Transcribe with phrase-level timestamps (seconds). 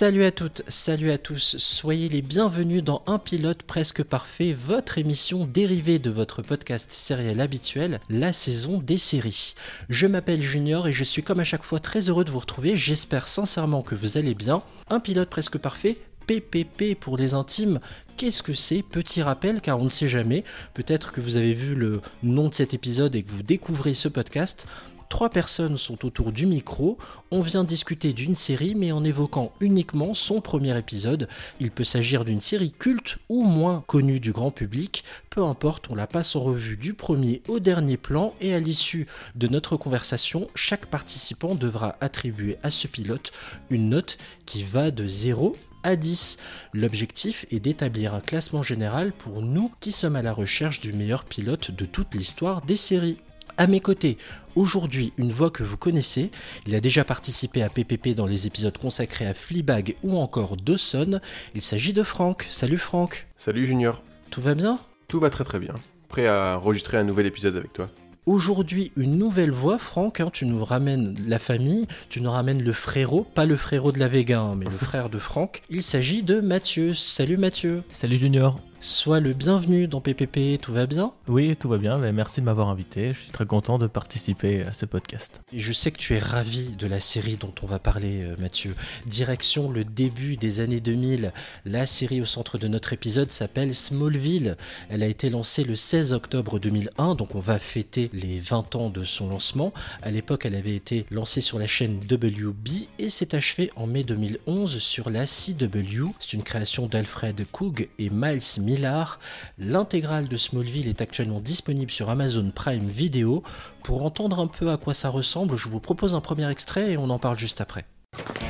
[0.00, 4.96] Salut à toutes, salut à tous, soyez les bienvenus dans Un pilote presque parfait, votre
[4.96, 9.54] émission dérivée de votre podcast sériel habituel, la saison des séries.
[9.90, 12.78] Je m'appelle Junior et je suis comme à chaque fois très heureux de vous retrouver,
[12.78, 14.62] j'espère sincèrement que vous allez bien.
[14.88, 17.78] Un pilote presque parfait, PPP pour les intimes,
[18.16, 18.82] qu'est-ce que c'est?
[18.82, 22.54] Petit rappel, car on ne sait jamais, peut-être que vous avez vu le nom de
[22.54, 24.66] cet épisode et que vous découvrez ce podcast.
[25.10, 26.96] Trois personnes sont autour du micro,
[27.32, 31.28] on vient discuter d'une série mais en évoquant uniquement son premier épisode.
[31.58, 35.96] Il peut s'agir d'une série culte ou moins connue du grand public, peu importe, on
[35.96, 40.48] la passe en revue du premier au dernier plan et à l'issue de notre conversation,
[40.54, 43.32] chaque participant devra attribuer à ce pilote
[43.68, 46.36] une note qui va de 0 à 10.
[46.72, 51.24] L'objectif est d'établir un classement général pour nous qui sommes à la recherche du meilleur
[51.24, 53.18] pilote de toute l'histoire des séries.
[53.60, 54.16] À mes côtés,
[54.56, 56.30] aujourd'hui, une voix que vous connaissez.
[56.66, 61.20] Il a déjà participé à PPP dans les épisodes consacrés à Fleabag ou encore Dawson.
[61.54, 62.46] Il s'agit de Franck.
[62.48, 63.26] Salut Franck.
[63.36, 64.02] Salut Junior.
[64.30, 64.78] Tout va bien?
[65.08, 65.74] Tout va très très bien.
[66.08, 67.90] Prêt à enregistrer un nouvel épisode avec toi
[68.24, 72.72] Aujourd'hui, une nouvelle voix, Franck, hein, tu nous ramènes la famille, tu nous ramènes le
[72.72, 75.60] frérot, pas le frérot de la Vega, hein, mais le frère de Franck.
[75.68, 76.94] Il s'agit de Mathieu.
[76.94, 77.82] Salut Mathieu.
[77.92, 78.58] Salut Junior.
[78.82, 81.12] Sois le bienvenu dans PPP, tout va bien?
[81.28, 84.62] Oui, tout va bien, mais merci de m'avoir invité, je suis très content de participer
[84.62, 85.42] à ce podcast.
[85.52, 88.34] Et je sais que tu es ravi de la série dont on va parler, euh,
[88.38, 88.74] Mathieu.
[89.04, 91.34] Direction le début des années 2000,
[91.66, 94.56] la série au centre de notre épisode s'appelle Smallville.
[94.88, 98.88] Elle a été lancée le 16 octobre 2001, donc on va fêter les 20 ans
[98.88, 99.74] de son lancement.
[100.00, 104.04] À l'époque, elle avait été lancée sur la chaîne WB et s'est achevée en mai
[104.04, 106.06] 2011 sur la CW.
[106.18, 108.40] C'est une création d'Alfred Coog et Miles
[108.74, 109.18] Millard.
[109.58, 113.42] L'intégrale de Smallville est actuellement disponible sur Amazon Prime Video.
[113.82, 116.96] Pour entendre un peu à quoi ça ressemble, je vous propose un premier extrait et
[116.96, 117.84] on en parle juste après.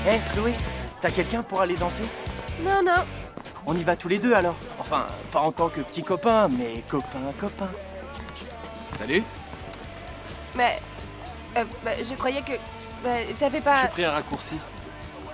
[0.07, 0.55] Hé, Chloé,
[1.01, 2.05] t'as quelqu'un pour aller danser?
[2.63, 3.03] Non, non.
[3.67, 6.83] On y va tous les deux alors Enfin, pas en tant que petits copains, mais
[6.89, 7.71] copains, copains.
[8.99, 9.23] Salut
[10.55, 10.81] Mais.
[11.57, 12.53] euh, bah, je croyais que.
[13.03, 13.83] bah, T'avais pas.
[13.83, 14.55] J'ai pris un raccourci.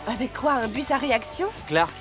[0.06, 0.52] Avec quoi?
[0.54, 1.48] Un bus à réaction?
[1.66, 1.92] Clark,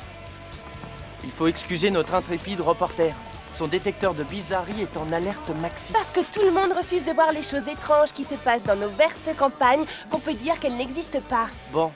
[1.25, 3.13] il faut excuser notre intrépide reporter.
[3.51, 5.93] Son détecteur de bizarrerie est en alerte maxi.
[5.93, 8.75] Parce que tout le monde refuse de voir les choses étranges qui se passent dans
[8.75, 11.47] nos vertes campagnes, qu'on peut dire qu'elles n'existent pas.
[11.71, 11.91] Bon,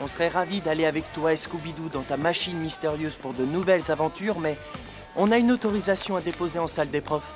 [0.00, 3.90] on serait ravis d'aller avec toi et Scooby-Doo dans ta machine mystérieuse pour de nouvelles
[3.90, 4.56] aventures, mais
[5.14, 7.34] on a une autorisation à déposer en salle des profs.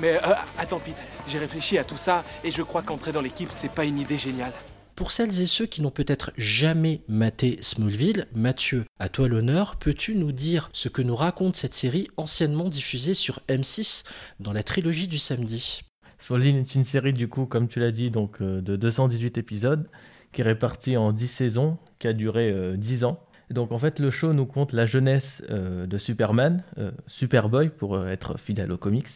[0.00, 3.50] Mais euh, attends Pete, j'ai réfléchi à tout ça et je crois qu'entrer dans l'équipe
[3.52, 4.52] c'est pas une idée géniale.
[4.94, 10.14] Pour celles et ceux qui n'ont peut-être jamais maté Smallville, Mathieu, à toi l'honneur, peux-tu
[10.14, 14.04] nous dire ce que nous raconte cette série anciennement diffusée sur M6
[14.38, 15.82] dans la trilogie du samedi?
[16.18, 19.88] Smallville est une série du coup, comme tu l'as dit, donc euh, de 218 épisodes,
[20.30, 23.18] qui est répartie en 10 saisons, qui a duré euh, 10 ans.
[23.50, 27.94] Donc en fait, le show nous compte la jeunesse euh, de Superman, euh, Superboy pour
[27.94, 29.08] euh, être fidèle aux comics,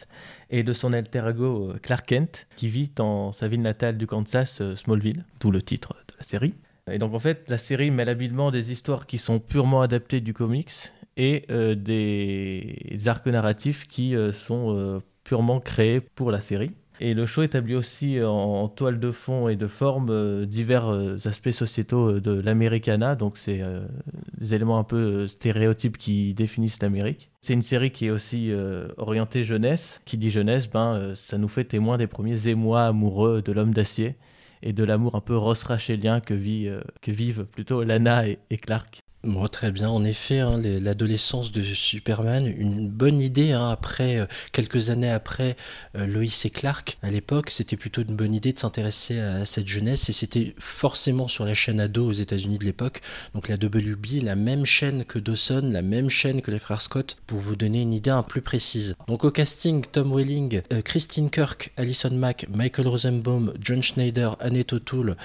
[0.49, 4.61] et de son alter ego Clark Kent, qui vit dans sa ville natale du Kansas,
[4.75, 6.53] Smallville, d'où le titre de la série.
[6.91, 10.33] Et donc en fait, la série mêle habilement des histoires qui sont purement adaptées du
[10.33, 10.73] comics
[11.17, 16.71] et des arcs narratifs qui sont purement créés pour la série.
[17.01, 20.91] Et le show établit aussi en, en toile de fond et de forme euh, divers
[20.91, 23.87] euh, aspects sociétaux euh, de l'Americana, donc c'est euh,
[24.37, 27.31] des éléments un peu euh, stéréotypes qui définissent l'Amérique.
[27.41, 30.01] C'est une série qui est aussi euh, orientée jeunesse.
[30.03, 33.73] Qui dit jeunesse, ben, euh, ça nous fait témoin des premiers émois amoureux de l'homme
[33.73, 34.17] d'acier
[34.61, 38.99] et de l'amour un peu ross rachelien que, euh, que vivent plutôt Lana et Clark.
[39.25, 44.17] Bon, très bien, en effet, hein, les- l'adolescence de Superman, une bonne idée, hein, après,
[44.17, 45.57] euh, quelques années après
[45.97, 49.67] euh, Lois et Clark, à l'époque, c'était plutôt une bonne idée de s'intéresser à cette
[49.67, 53.01] jeunesse, et c'était forcément sur la chaîne ado aux États-Unis de l'époque,
[53.33, 57.17] donc la WB, la même chaîne que Dawson, la même chaîne que les frères Scott,
[57.27, 58.95] pour vous donner une idée un peu plus précise.
[59.09, 64.71] Donc au casting, Tom Welling, euh, Christine Kirk, Alison Mack, Michael Rosenbaum, John Schneider, Annette
[64.71, 65.17] O'Toole,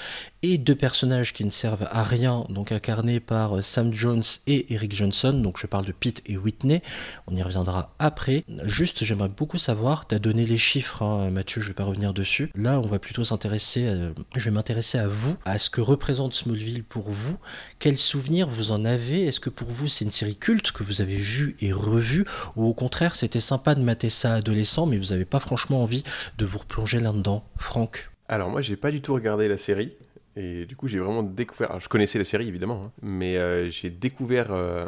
[0.44, 4.74] et deux personnages qui ne servent à rien, donc incarnés par euh, Sam Jones et
[4.74, 6.82] Eric Johnson, donc je parle de Pete et Whitney,
[7.26, 8.44] on y reviendra après.
[8.64, 12.12] Juste, j'aimerais beaucoup savoir, tu as donné les chiffres, hein, Mathieu, je vais pas revenir
[12.12, 12.50] dessus.
[12.54, 16.34] Là, on va plutôt s'intéresser, à- je vais m'intéresser à vous, à ce que représente
[16.34, 17.38] Smallville pour vous.
[17.78, 19.24] Quels souvenirs vous en avez?
[19.24, 22.24] Est-ce que pour vous, c'est une série culte que vous avez vue et revue,
[22.56, 26.04] ou au contraire, c'était sympa de mater ça adolescent, mais vous n'avez pas franchement envie
[26.38, 27.44] de vous replonger là-dedans?
[27.56, 28.10] Franck.
[28.26, 29.92] Alors moi j'ai pas du tout regardé la série
[30.36, 31.78] et du coup j'ai vraiment découvert.
[31.80, 34.86] Je connaissais la série évidemment, hein, mais euh, j'ai découvert euh,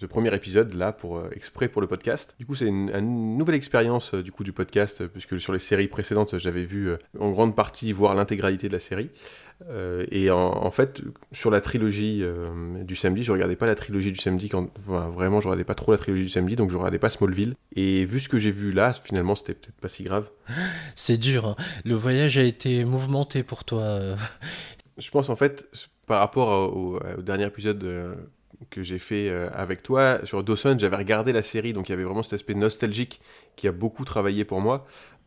[0.00, 2.34] le premier épisode là pour euh, exprès pour le podcast.
[2.38, 5.88] Du coup c'est une, une nouvelle expérience du coup du podcast puisque sur les séries
[5.88, 9.10] précédentes j'avais vu en grande partie voir l'intégralité de la série.
[9.70, 11.00] Euh, et en, en fait,
[11.32, 15.08] sur la trilogie euh, du samedi, je regardais pas la trilogie du samedi quand enfin,
[15.08, 17.54] vraiment je regardais pas trop la trilogie du samedi, donc je regardais pas Smallville.
[17.76, 20.28] Et vu ce que j'ai vu là, finalement, c'était peut-être pas si grave.
[20.96, 21.46] C'est dur.
[21.46, 21.56] hein.
[21.84, 23.82] Le voyage a été mouvementé pour toi.
[23.82, 24.16] euh.
[24.98, 25.66] Je pense en fait,
[26.06, 28.16] par rapport au, au- dernier épisode
[28.70, 32.04] que j'ai fait avec toi sur Dawson, j'avais regardé la série, donc il y avait
[32.04, 33.20] vraiment cet aspect nostalgique
[33.56, 34.86] qui a beaucoup travaillé pour moi.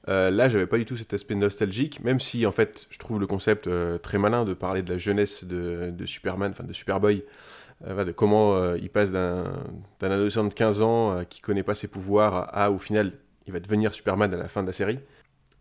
[0.09, 3.19] Euh, là, j'avais pas du tout cet aspect nostalgique, même si en fait, je trouve
[3.19, 7.25] le concept euh, très malin de parler de la jeunesse de, Superman, enfin de Superboy,
[7.85, 9.45] euh, de comment il passe d'un
[10.01, 13.13] adolescent de 15 ans qui connaît pas ses pouvoirs à, au final,
[13.47, 14.99] il va devenir Superman à la fin de la série.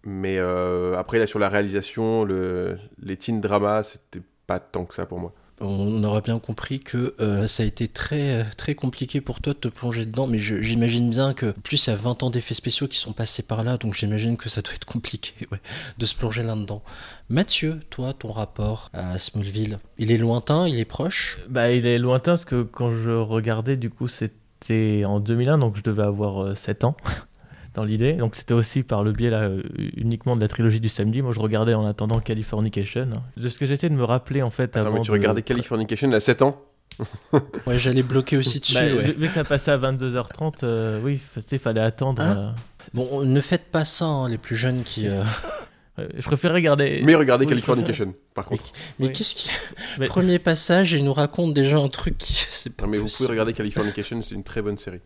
[0.04, 5.06] Mais après, là, sur la réalisation, le, les teen dramas, c'était pas tant que ça
[5.06, 5.34] pour moi.
[5.60, 9.58] On aura bien compris que euh, ça a été très, très compliqué pour toi de
[9.58, 12.88] te plonger dedans, mais j'imagine bien que plus il y a 20 ans d'effets spéciaux
[12.88, 15.32] qui sont passés par là, donc j'imagine que ça doit être compliqué
[15.98, 16.82] de se plonger là-dedans.
[17.30, 21.38] Mathieu, toi, ton rapport à Smallville, il est lointain, il est proche?
[21.48, 25.76] Bah, il est lointain parce que quand je regardais, du coup, c'était en 2001, donc
[25.76, 26.96] je devais avoir euh, 7 ans
[27.76, 28.14] dans l'idée.
[28.14, 29.62] Donc c'était aussi par le biais là, euh,
[29.96, 31.22] uniquement de la trilogie du samedi.
[31.22, 33.08] Moi, je regardais en attendant Californication.
[33.36, 35.42] De ce que j'essaie de me rappeler, en fait, Attends, avant mais tu de- regardais
[35.42, 36.60] Californication à 7 ans
[37.66, 39.12] Ouais, j'allais bloquer aussi dessus, Bah, ouais.
[39.12, 41.20] vu- que ça passait à 22h30, euh, oui,
[41.52, 42.22] il fallait attendre.
[42.22, 42.54] Hein
[42.94, 45.06] Bon, ne faites pas ça, hein, les plus jeunes qui...
[45.08, 45.20] euh,
[45.98, 47.02] euh, euh, je préférais regarder.
[47.04, 48.62] Mais regardez Oui, Californication, par contre.
[48.98, 49.12] Mais Oui.
[49.12, 49.50] qu'est-ce qui...
[49.98, 52.34] Mais- Premier passage, il nous raconte déjà un truc qui...
[52.50, 55.00] C'est pas Non, mais vous pouvez regarder Californication, c'est une très bonne série.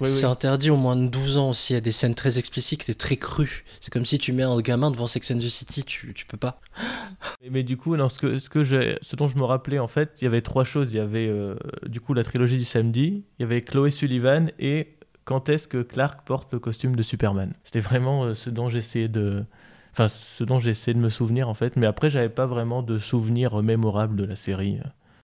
[0.00, 0.08] Oui, oui.
[0.08, 1.72] C'est interdit au moins de 12 ans aussi.
[1.72, 3.64] Il y a des scènes très explicites et très crues.
[3.80, 6.36] C'est comme si tu mets un gamin devant Sex and the City, tu, tu peux
[6.36, 6.60] pas.
[7.42, 9.88] Mais, mais du coup, non, ce, que, ce, que ce dont je me rappelais, en
[9.88, 10.92] fait, il y avait trois choses.
[10.92, 11.54] Il y avait euh,
[11.86, 15.82] du coup la trilogie du samedi, il y avait Chloé Sullivan et quand est-ce que
[15.82, 17.54] Clark porte le costume de Superman.
[17.62, 19.44] C'était vraiment euh, ce dont j'essayais de.
[19.92, 21.76] Enfin, ce dont j'essayais de me souvenir, en fait.
[21.76, 24.78] Mais après, j'avais pas vraiment de souvenirs mémorables de la série.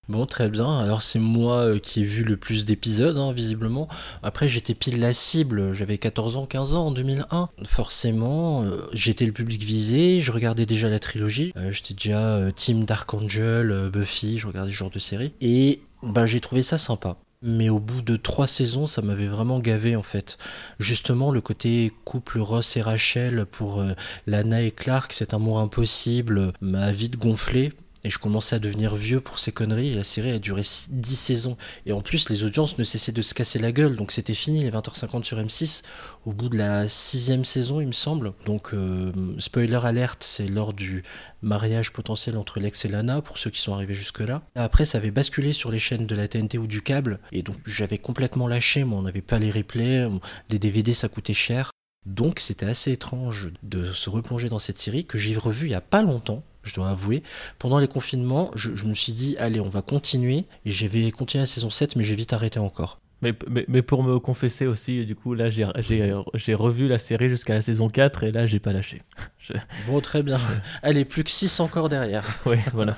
[0.09, 0.79] Bon, très bien.
[0.79, 3.89] Alors c'est moi euh, qui ai vu le plus d'épisodes, hein, visiblement.
[4.23, 5.75] Après, j'étais pile la cible.
[5.75, 7.49] J'avais 14 ans, 15 ans en 2001.
[7.65, 10.21] Forcément, euh, j'étais le public visé.
[10.21, 11.53] Je regardais déjà la trilogie.
[11.57, 14.39] Euh, j'étais déjà Team Dark Angel, Buffy.
[14.39, 15.33] Je regardais ce genre de série.
[15.41, 17.17] Et ben, j'ai trouvé ça sympa.
[17.43, 20.39] Mais au bout de trois saisons, ça m'avait vraiment gavé en fait.
[20.79, 23.85] Justement, le côté couple Ross et Rachel pour
[24.27, 27.73] Lana et Clark, cet amour impossible, m'a vite gonflé.
[28.07, 29.89] Et je commençais à devenir vieux pour ces conneries.
[29.89, 31.57] Et la série a duré 10 saisons.
[31.87, 33.97] Et en plus, les audiences ne cessaient de se casser la gueule.
[33.97, 35.83] Donc c'était fini, les 20h50 sur M6.
[36.25, 38.33] Au bout de la sixième saison, il me semble.
[38.45, 41.03] Donc, euh, spoiler alerte, c'est lors du
[41.43, 44.43] mariage potentiel entre Lex et Lana, pour ceux qui sont arrivés jusque-là.
[44.55, 47.19] Après, ça avait basculé sur les chaînes de la TNT ou du câble.
[47.33, 48.85] Et donc, j'avais complètement lâché.
[48.85, 50.09] Moi, on n'avait pas les replays.
[50.49, 51.73] Les DVD, ça coûtait cher.
[52.05, 55.75] Donc, c'était assez étrange de se replonger dans cette série que j'ai revue il y
[55.75, 57.23] a pas longtemps je dois avouer.
[57.59, 60.45] Pendant les confinements, je, je me suis dit, allez, on va continuer.
[60.65, 63.01] Et j'ai continué la saison 7, mais j'ai vite arrêté encore.
[63.23, 65.65] Mais, mais, mais pour me confesser aussi, du coup, là, j'ai-
[66.55, 69.01] revu la série jusqu'à la saison 4 et là, j'ai pas lâché.
[69.39, 69.55] Je-
[69.87, 70.39] Bon, très bien.
[70.83, 72.27] Allez, plus que 6 encore derrière.
[72.47, 72.95] Oui, voilà.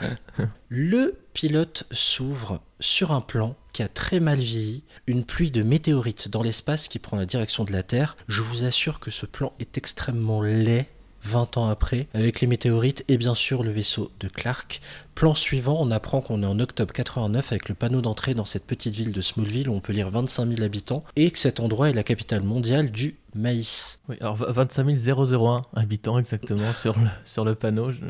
[0.68, 6.28] Le pilote s'ouvre sur un plan qui a très mal vieilli, une pluie de météorites
[6.28, 8.16] dans l'espace qui prend la direction de la Terre.
[8.26, 10.86] Je vous assure que ce plan est extrêmement laid
[11.28, 14.80] 20 ans après, avec les météorites et bien sûr le vaisseau de Clark.
[15.14, 18.64] Plan suivant, on apprend qu'on est en octobre 89 avec le panneau d'entrée dans cette
[18.64, 21.90] petite ville de Smallville où on peut lire 25 000 habitants et que cet endroit
[21.90, 24.00] est la capitale mondiale du maïs.
[24.08, 27.90] Oui, alors 25 001 habitants exactement sur le, sur le panneau.
[27.90, 28.00] je-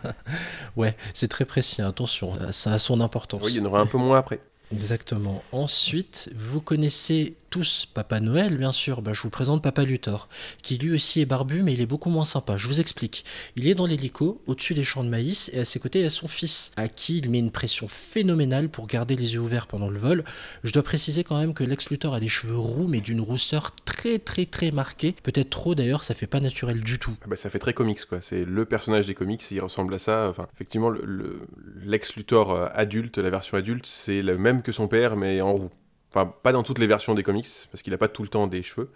[0.76, 3.42] Ouais, c'est très précis, attention, ça a son importance.
[3.44, 4.40] Oui, il y en aura un peu moins après.
[4.72, 5.42] Exactement.
[5.52, 9.02] Ensuite, vous connaissez tous Papa Noël, bien sûr.
[9.02, 10.30] Bah, je vous présente Papa Luthor,
[10.62, 12.56] qui lui aussi est barbu, mais il est beaucoup moins sympa.
[12.56, 13.26] Je vous explique.
[13.56, 16.06] Il est dans l'hélico, au-dessus des champs de maïs, et à ses côtés, il y
[16.06, 19.66] a son fils, à qui il met une pression phénoménale pour garder les yeux ouverts
[19.66, 20.24] pendant le vol.
[20.64, 23.72] Je dois préciser quand même que Lex Luthor a des cheveux roux, mais d'une rousseur
[23.84, 25.14] très très très marquée.
[25.22, 27.14] Peut-être trop d'ailleurs, ça fait pas naturel du tout.
[27.22, 28.20] Ah bah, ça fait très comics, quoi.
[28.22, 30.32] C'est le personnage des comics, il ressemble à ça.
[30.54, 31.40] Effectivement, le, le-
[31.84, 35.52] Lex Luthor euh, adulte, la version adulte, c'est le même que son père, mais en
[35.52, 35.70] roux.
[36.14, 38.46] Enfin, pas dans toutes les versions des comics, parce qu'il a pas tout le temps
[38.46, 38.90] des cheveux.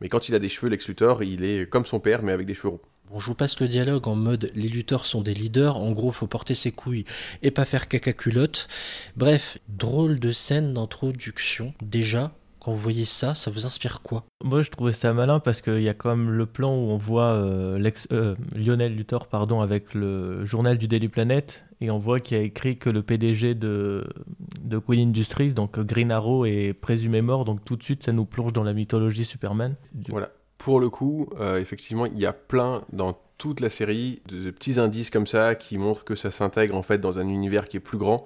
[0.00, 2.46] Mais quand il a des cheveux, Lex Luthor, il est comme son père, mais avec
[2.46, 2.80] des cheveux roux.
[3.10, 6.12] Bon, je vous passe le dialogue en mode les lutteurs sont des leaders, en gros
[6.12, 7.04] faut porter ses couilles
[7.42, 8.68] et pas faire caca culotte.
[9.16, 11.72] Bref, drôle de scène d'introduction.
[11.80, 14.24] Déjà, quand vous voyez ça, ça vous inspire quoi?
[14.44, 16.98] Moi, je trouvais ça malin parce qu'il y a quand même le plan où on
[16.98, 21.98] voit euh, l'ex- euh, Lionel Luthor pardon, avec le journal du Daily Planet et on
[21.98, 24.04] voit qu'il a écrit que le PDG de,
[24.62, 27.44] de Queen Industries, donc Green Arrow, est présumé mort.
[27.44, 29.76] Donc tout de suite, ça nous plonge dans la mythologie Superman.
[30.08, 30.28] Voilà.
[30.58, 34.80] Pour le coup, euh, effectivement, il y a plein dans toute la série de, petits
[34.80, 37.80] indices comme ça qui montrent que ça s'intègre en fait dans un univers qui est
[37.80, 38.24] plus grand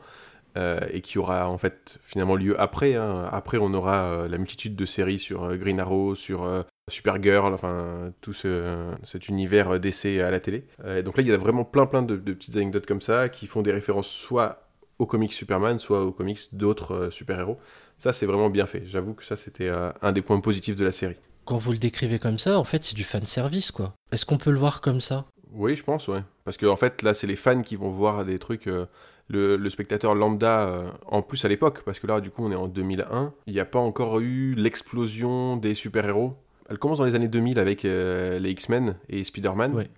[0.56, 2.94] euh, et qui aura en fait finalement lieu après.
[2.94, 3.28] hein.
[3.30, 8.32] Après, on aura euh, la multitude de séries sur Green Arrow, sur Supergirl, enfin tout
[8.32, 10.66] ce, cet univers d'essai à la télé.
[10.84, 13.00] Euh, et donc là, il y a vraiment plein plein de, de petites anecdotes comme
[13.00, 17.56] ça qui font des références soit aux comics Superman, soit aux comics d'autres euh, super-héros.
[17.98, 18.82] Ça, c'est vraiment bien fait.
[18.86, 21.16] J'avoue que ça, c'était euh, un des points positifs de la série.
[21.44, 23.94] Quand vous le décrivez comme ça, en fait, c'est du fan service, quoi.
[24.12, 25.26] Est-ce qu'on peut le voir comme ça?
[25.52, 26.22] Oui, je pense, ouais.
[26.44, 28.66] Parce que en fait, là, c'est les fans qui vont voir des trucs.
[28.66, 28.86] euh,
[29.28, 32.50] le, le spectateur lambda, euh, en plus à l'époque, parce que là, du coup, on
[32.52, 36.34] est en 2001, il n'y a pas encore eu l'explosion des super-héros.
[36.72, 39.74] Elle commence dans les années 2000 avec euh, les X-Men et Spider-Man.
[39.74, 39.90] Ouais.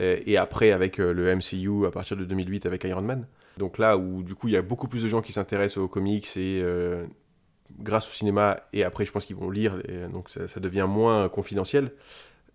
[0.00, 3.28] Euh, et après avec euh, le MCU à partir de 2008 avec Iron Man.
[3.58, 5.86] Donc là où du coup il y a beaucoup plus de gens qui s'intéressent aux
[5.86, 6.64] comics et
[7.78, 10.86] grâce au cinéma et après je pense qu'ils vont lire et, donc ça, ça devient
[10.88, 11.92] moins confidentiel.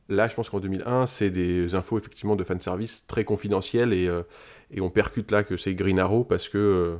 [0.09, 4.23] Là je pense qu'en 2001 c'est des infos effectivement de fanservice très confidentielles et, euh,
[4.69, 6.95] et on percute là que c'est Green Arrow parce que euh,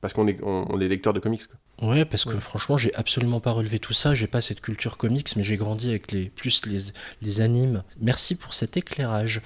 [0.00, 1.42] parce qu'on est, on, on est lecteur de comics.
[1.46, 1.88] quoi.
[1.88, 4.14] Ouais, parce que franchement, j'ai absolument pas relevé tout ça.
[4.14, 7.82] J'ai pas cette culture comics, mais j'ai grandi avec les plus les, les animes.
[8.00, 9.40] Merci pour cet éclairage.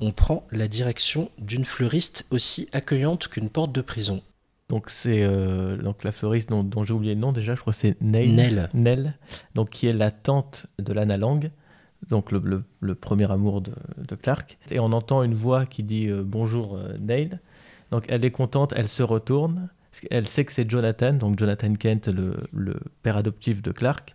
[0.00, 4.22] On prend la direction d'une fleuriste aussi accueillante qu'une porte de prison.
[4.68, 7.72] Donc c'est euh, donc la fleuriste dont, dont j'ai oublié le nom déjà, je crois
[7.72, 8.34] que c'est Nell.
[8.34, 8.68] Nell.
[8.74, 9.14] Nell,
[9.54, 11.50] donc qui est la tante de Lana Lang,
[12.10, 14.58] donc le, le- le premier amour de, de Clark.
[14.70, 17.40] Et on entend une voix qui dit euh, bonjour euh, Nell.
[17.90, 19.70] Donc elle est contente, elle se retourne.
[20.00, 24.14] Qu'elle sait que c'est Jonathan, donc Jonathan Kent, le, père adoptif de Clark.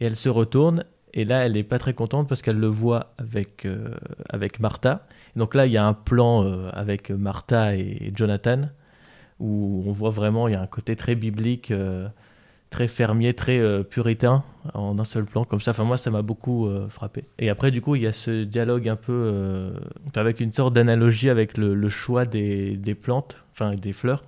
[0.00, 0.84] Et elle se retourne.
[1.12, 3.94] Et là, elle n'est pas très contente parce qu'elle le voit avec, euh,
[4.28, 5.06] avec Martha.
[5.36, 8.62] Donc là, il y a un plan euh, avec Martha et Jonathan
[9.38, 12.08] où on voit vraiment, il y a un côté très biblique, euh,
[12.70, 14.42] très fermier, très euh, puritain
[14.74, 15.70] en un seul plan, comme ça.
[15.70, 17.24] Enfin, moi, ça m'a beaucoup frappé.
[17.38, 19.72] Et après, du coup, il y a ce dialogue un peu
[20.16, 24.24] avec une sorte d'analogie avec le, choix des plantes, enfin des fleurs,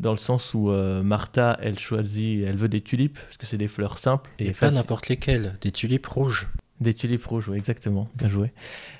[0.00, 3.56] dans le sens où euh, Martha, elle choisit, elle veut des tulipes, parce que c'est
[3.56, 4.30] des fleurs simples.
[4.38, 6.48] Et pas n'importe lesquelles, des tulipes rouges.
[6.80, 8.52] des tulipes rouges, oui, exactement, bien joué.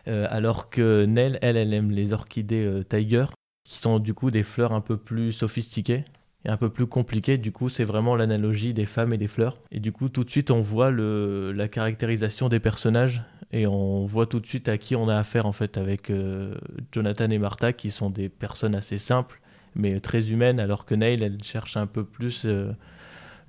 [0.09, 3.27] Euh, alors que Nell, elle, elle aime les orchidées euh, Tiger,
[3.65, 6.05] qui sont du coup des fleurs un peu plus sophistiquées
[6.45, 7.37] et un peu plus compliquées.
[7.37, 9.59] Du coup, c'est vraiment l'analogie des femmes et des fleurs.
[9.73, 13.23] Et du coup, tout de suite, on voit le, la caractérisation des personnages
[13.53, 16.55] et on voit tout de suite à qui on a affaire en fait avec euh,
[16.93, 19.41] Jonathan et Martha, qui sont des personnes assez simples
[19.77, 22.73] mais très humaines, alors que Neil, elle cherche un peu plus euh,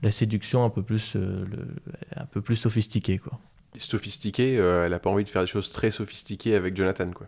[0.03, 1.45] la séduction, un peu plus, euh,
[2.15, 3.39] un peu plus sophistiquée, quoi.
[3.77, 7.27] Sophistiquée, euh, elle a pas envie de faire des choses très sophistiquées avec Jonathan quoi.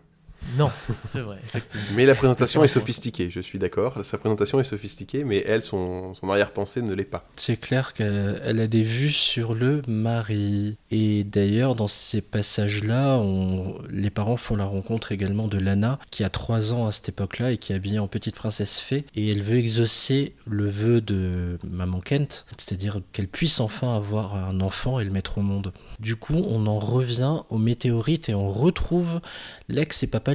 [0.58, 0.70] Non,
[1.08, 1.86] c'est vrai, effectivement.
[1.94, 4.04] Mais la présentation est sophistiquée, je suis d'accord.
[4.04, 7.28] Sa présentation est sophistiquée, mais elle, son, son arrière-pensée ne l'est pas.
[7.36, 10.76] C'est clair qu'elle elle a des vues sur le mari.
[10.90, 16.24] Et d'ailleurs, dans ces passages-là, on- les parents font la rencontre également de Lana, qui
[16.24, 19.04] a 3 ans à cette époque-là et qui est habillée en petite princesse fée.
[19.14, 24.60] Et elle veut exaucer le vœu de maman Kent, c'est-à-dire qu'elle puisse enfin avoir un
[24.60, 25.72] enfant et le mettre au monde.
[26.00, 29.20] Du coup, on en revient aux météorites et on retrouve
[29.68, 30.29] l'ex et papa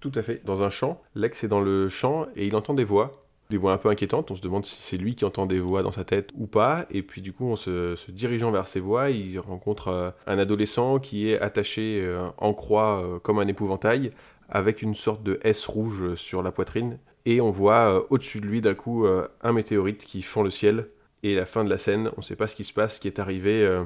[0.00, 0.44] Tout à fait.
[0.44, 3.24] Dans un champ, Lex est dans le champ et il entend des voix.
[3.50, 4.30] Des voix un peu inquiétantes.
[4.30, 6.86] On se demande si c'est lui qui entend des voix dans sa tête ou pas.
[6.90, 10.98] Et puis du coup, en se, dirigeant vers ces voix, il rencontre euh, un adolescent
[10.98, 14.10] qui est attaché euh, en croix euh, comme un épouvantail
[14.48, 16.98] avec une sorte de S rouge sur la poitrine.
[17.26, 19.06] Et on voit au-dessus de lui d'un coup
[19.42, 20.88] un météorite qui fend le ciel.
[21.22, 23.00] Et la fin de la scène, on ne sait pas ce qui se passe, ce
[23.00, 23.80] qui est arrivé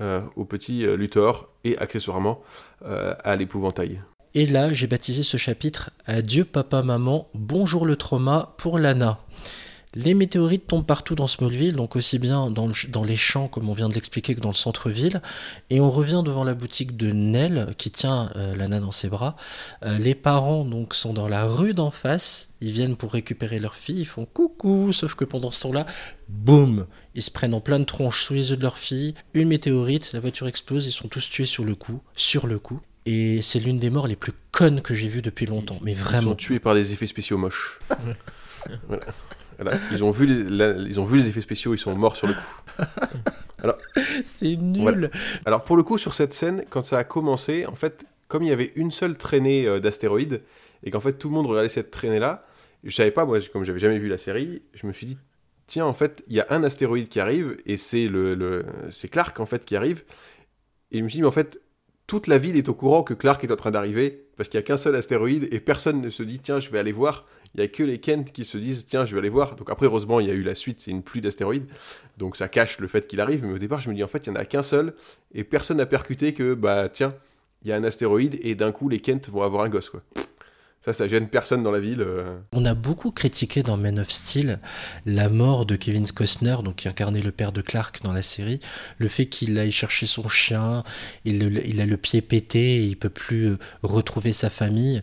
[0.00, 2.42] au petit Luthor et accessoirement
[2.82, 4.02] à l'épouvantail.
[4.32, 9.18] Et là, j'ai baptisé ce chapitre Adieu papa, maman, bonjour le trauma pour Lana.
[9.94, 12.68] Les météorites tombent partout dans Smallville, donc aussi bien dans,
[13.02, 15.20] les champs, comme on vient de l'expliquer, que dans le centre-ville.
[15.68, 19.34] Et on revient devant la boutique de Nell, qui tient euh, Lana dans ses bras.
[19.84, 22.50] Euh, les parents donc sont dans la rue d'en face.
[22.60, 23.98] Ils viennent pour récupérer leur fille.
[23.98, 25.86] Ils font coucou, sauf que pendant ce temps-là,
[26.28, 29.14] boum Ils se prennent en pleine tronche sous les yeux de leur fille.
[29.34, 30.86] Une météorite, la voiture explose.
[30.86, 32.00] Ils sont tous tués sur le coup.
[32.14, 32.80] Sur le coup.
[33.06, 35.78] Et c'est l'une des morts les plus connes que j'ai vues depuis longtemps.
[35.82, 36.34] Mais Ils sont vraiment.
[36.34, 37.78] tués par des effets spéciaux moches.
[38.88, 39.04] voilà.
[39.58, 39.78] Voilà.
[39.92, 42.26] Ils, ont vu les, la- ils ont vu les effets spéciaux, ils sont morts sur
[42.26, 42.82] le coup.
[44.24, 44.80] C'est nul.
[44.82, 45.08] Voilà.
[45.44, 48.48] Alors pour le coup, sur cette scène, quand ça a commencé, en fait, comme il
[48.48, 50.42] y avait une seule traînée euh, d'astéroïdes,
[50.82, 52.46] et qu'en fait tout le monde regardait cette traînée-là,
[52.84, 55.18] je savais pas, moi, comme j'avais jamais vu la série, je me suis dit,
[55.66, 59.08] tiens, en fait, il y a un astéroïde qui arrive, et c'est le, le- c'est
[59.08, 60.04] Clark, en fait, qui arrive.
[60.90, 61.60] Et je me suis dit, mais en fait,
[62.10, 64.64] toute la ville est au courant que Clark est en train d'arriver, parce qu'il n'y
[64.64, 67.24] a qu'un seul astéroïde, et personne ne se dit, tiens, je vais aller voir.
[67.54, 69.54] Il n'y a que les Kent qui se disent, tiens, je vais aller voir.
[69.54, 71.68] Donc après, heureusement, il y a eu la suite, c'est une pluie d'astéroïdes.
[72.18, 74.26] Donc ça cache le fait qu'il arrive, mais au départ, je me dis, en fait,
[74.26, 74.92] il n'y en a qu'un seul,
[75.36, 77.14] et personne n'a percuté que, bah, tiens,
[77.62, 80.02] il y a un astéroïde et d'un coup les Kent vont avoir un gosse quoi.
[80.82, 82.00] Ça, ça gêne personne dans la ville.
[82.00, 82.38] euh.
[82.52, 84.60] On a beaucoup critiqué dans Man of Steel
[85.04, 88.60] la mort de Kevin Costner, donc qui incarnait le père de Clark dans la série,
[88.96, 90.82] le fait qu'il aille chercher son chien,
[91.26, 95.02] il, a le pied pété, il peut plus euh, retrouver sa famille,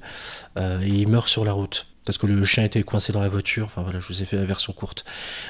[0.57, 1.85] euh, et il meurt sur la route.
[2.07, 4.37] Parce que le chien était coincé dans la voiture, enfin voilà, je vous ai fait
[4.37, 5.05] la version courte.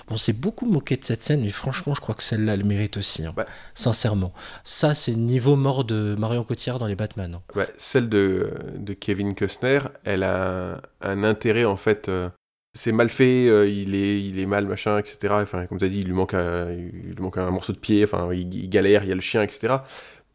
[0.09, 2.97] On s'est beaucoup moqué de cette scène, mais franchement, je crois que celle-là, elle mérite
[2.97, 3.33] aussi, hein.
[3.37, 3.45] Ouais.
[3.75, 4.33] sincèrement.
[4.63, 7.35] Ça, c'est niveau mort de Marion Cotillard dans les Batman.
[7.35, 7.41] hein.
[7.55, 12.09] Ouais, celle de, de Kevin Costner, elle a un, un intérêt en fait.
[12.09, 12.29] euh,
[12.73, 15.33] c'est mal fait, euh, il, est, il est mal, machin, etc.
[15.41, 17.79] Enfin, comme tu as dit, il lui, manque un, il lui manque un morceau de
[17.79, 19.77] pied, enfin, il, il galère, il y a le chien, etc.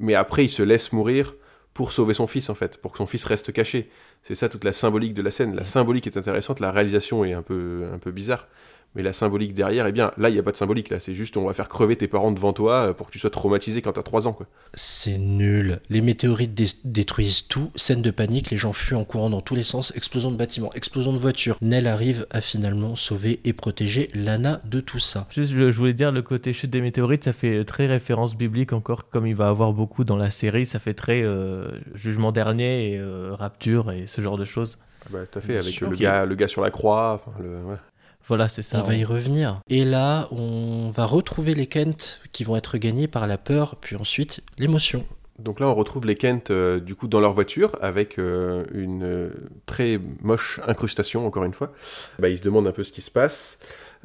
[0.00, 1.34] Mais après, il se laisse mourir
[1.74, 3.88] pour sauver son fils, en fait, pour que son fils reste caché.
[4.22, 5.54] C'est ça toute la symbolique de la scène.
[5.54, 8.48] La symbolique est intéressante, la réalisation est un peu, un peu bizarre.
[8.94, 11.00] Mais la symbolique derrière, eh bien, là, il n'y a pas de symbolique, là.
[11.00, 13.30] C'est juste, on va faire crever tes parents devant toi euh, pour que tu sois
[13.30, 14.46] traumatisé quand t'as 3 ans, quoi.
[14.75, 15.80] C'est nul.
[15.88, 17.70] Les météorites dé- détruisent tout.
[17.75, 19.94] Scène de panique, les gens fuient en courant dans tous les sens.
[19.96, 21.56] Explosion de bâtiments, explosion de voitures.
[21.62, 25.26] Nell arrive à finalement sauver et protéger Lana de tout ça.
[25.30, 28.75] Juste, je, je voulais dire, le côté chute des météorites, ça fait très référence biblique
[28.75, 30.66] encore, comme il va avoir beaucoup dans la série.
[30.66, 34.76] Ça fait très euh, jugement dernier et euh, rapture et ce genre de choses.
[35.06, 35.88] Ah bah, tout à fait, Bien avec sûr.
[35.90, 37.14] le, gars, le gars sur la croix.
[37.14, 37.80] Enfin, le, voilà.
[38.26, 38.80] Voilà, c'est ça.
[38.80, 39.60] on va y revenir.
[39.68, 43.96] Et là, on va retrouver les Kent qui vont être gagnés par la peur, puis
[43.96, 45.04] ensuite l'émotion.
[45.38, 49.02] Donc là, on retrouve les Kent euh, du coup dans leur voiture avec euh, une
[49.02, 49.30] euh,
[49.66, 51.72] très moche incrustation, encore une fois.
[52.20, 53.58] Bah, ils se demandent un peu ce qui se passe.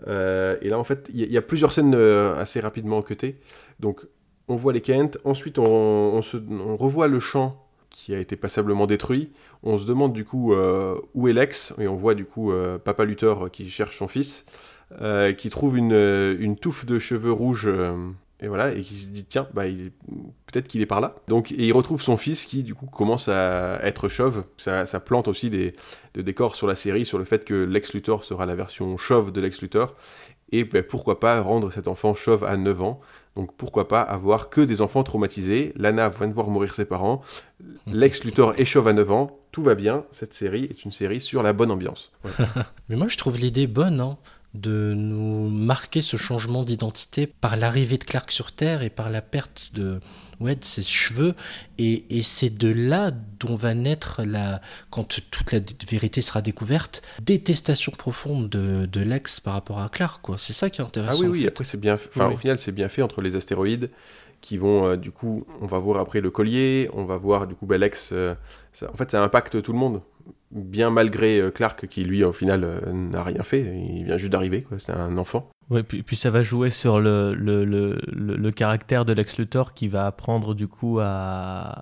[0.08, 2.60] Euh, et là, en fait, il y, a- il y a plusieurs scènes euh, assez
[2.60, 3.40] rapidement cutées.
[3.80, 4.02] Donc,
[4.48, 5.20] on voit les Kent.
[5.26, 7.67] Ensuite, on, on se, on revoit le champ
[7.98, 9.32] qui a été passablement détruit.
[9.64, 11.74] On se demande du coup euh, où est Lex.
[11.80, 14.46] Et on voit du coup euh, Papa Luthor qui cherche son fils,
[15.02, 17.66] euh, qui trouve une, euh, une touffe de cheveux rouges.
[17.68, 17.96] euh,
[18.40, 19.64] et voilà, et qui se dit, tiens, bah,
[20.46, 21.16] peut-être qu'il est par là.
[21.28, 24.44] Donc, et il retrouve son fils qui, du coup, commence à être chauve.
[24.58, 25.74] Ça, ça plante aussi des,
[26.14, 29.32] des décors sur la série, sur le fait que Lex Luthor sera la version chauve
[29.32, 29.96] de Lex Luthor.
[30.52, 33.00] Et ben, pourquoi pas rendre cet enfant chauve à 9 ans
[33.38, 35.72] Donc pourquoi pas avoir que des enfants traumatisés?
[35.76, 37.22] Lana vient de voir mourir ses parents.
[37.86, 39.40] Lex Luthor chauve à 9 ans.
[39.52, 40.06] Tout va bien.
[40.10, 42.12] Cette série est une série sur la bonne ambiance.
[42.90, 44.18] Mais moi, je trouve l'idée bonne hein,
[44.54, 49.22] de nous marquer ce changement d'identité par l'arrivée de Clark sur Terre et par la
[49.22, 50.00] perte de,
[50.40, 51.36] ouais, de ses cheveux.
[51.78, 57.04] Et, et c'est de là dont va naître, la, quand toute la vérité sera découverte,
[57.22, 60.26] détestation profonde de, de Lex par rapport à Clark.
[60.40, 61.22] C'est ça qui est Ah intéressant.
[61.24, 61.48] oui, en oui, fait.
[61.50, 62.34] après c'est bien, enfin Oui.
[62.34, 63.90] au final c'est bien fait entre les astéroïdes
[64.42, 67.56] qui vont, euh, du coup, on va voir après le collier, on va voir du
[67.56, 68.36] coup bah, Lex, euh,
[68.88, 70.02] en fait ça impacte tout le monde,
[70.52, 74.66] bien malgré euh, Clark qui lui au final n'a rien fait, il vient juste d'arriver,
[74.78, 75.50] c'est un enfant.
[75.70, 80.70] Ouais, puis, ça va jouer sur le, caractère de Lex Luthor qui va apprendre du
[80.70, 81.82] coup à,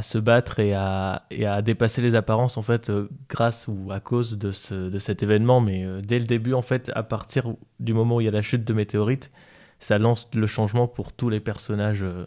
[0.00, 1.20] se battre et à,
[1.62, 2.90] dépasser les apparences en fait
[3.28, 5.60] grâce ou à cause de, ce, de cet événement.
[5.60, 8.40] Mais dès le début en fait, à partir du moment où il y a la
[8.40, 9.30] chute de météorite,
[9.78, 12.26] ça lance le changement pour tous les personnages euh,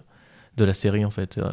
[0.57, 1.49] de la série en fait, euh,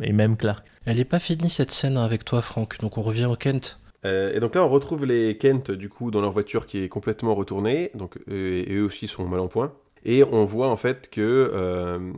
[0.00, 0.66] et même Clark.
[0.86, 2.78] Elle n'est pas finie cette scène hein, avec toi, Franck.
[2.80, 3.78] Donc on revient au Kent.
[4.04, 6.88] Euh, et donc là on retrouve les Kent du coup dans leur voiture qui est
[6.88, 11.10] complètement retournée, donc et eux aussi sont mal en point, et on voit en fait
[11.10, 12.12] que euh,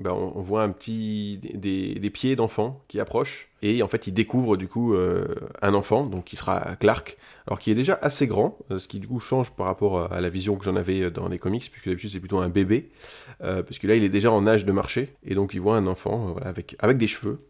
[0.00, 4.12] bah, on, voit un petit des, des pieds d'enfants qui approchent et en fait ils
[4.12, 5.24] découvrent du coup euh,
[5.62, 8.98] un enfant donc qui sera Clark alors qui est déjà assez grand euh, ce qui
[8.98, 11.88] du coup change par rapport à la vision que j'en avais dans les comics puisque
[11.88, 12.90] d'habitude c'est plutôt un bébé
[13.42, 15.76] euh, parce que là il est déjà en âge de marcher et donc ils voient
[15.76, 17.46] un enfant euh, voilà, avec avec des cheveux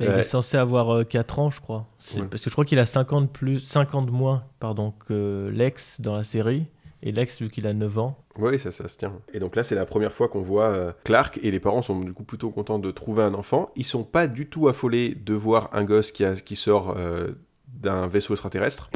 [0.00, 1.86] Il Euh, est censé avoir euh, 4 ans, je crois.
[2.16, 2.22] Ouais.
[2.30, 6.24] Parce que je crois qu'il a 50 plus, 50 moins, pardon, que Lex dans la
[6.24, 6.64] série.
[7.02, 9.12] Et Lex, vu qu'il a 9 ans, Oui, ça, ça se tient.
[9.34, 11.98] Et donc là, c'est la première fois qu'on voit euh, Clark et les parents sont
[12.00, 13.70] du coup plutôt contents de trouver un enfant.
[13.76, 17.32] Ils sont pas du tout affolés de voir un gosse qui, a- qui sort euh,
[17.66, 18.90] d'un vaisseau extraterrestre.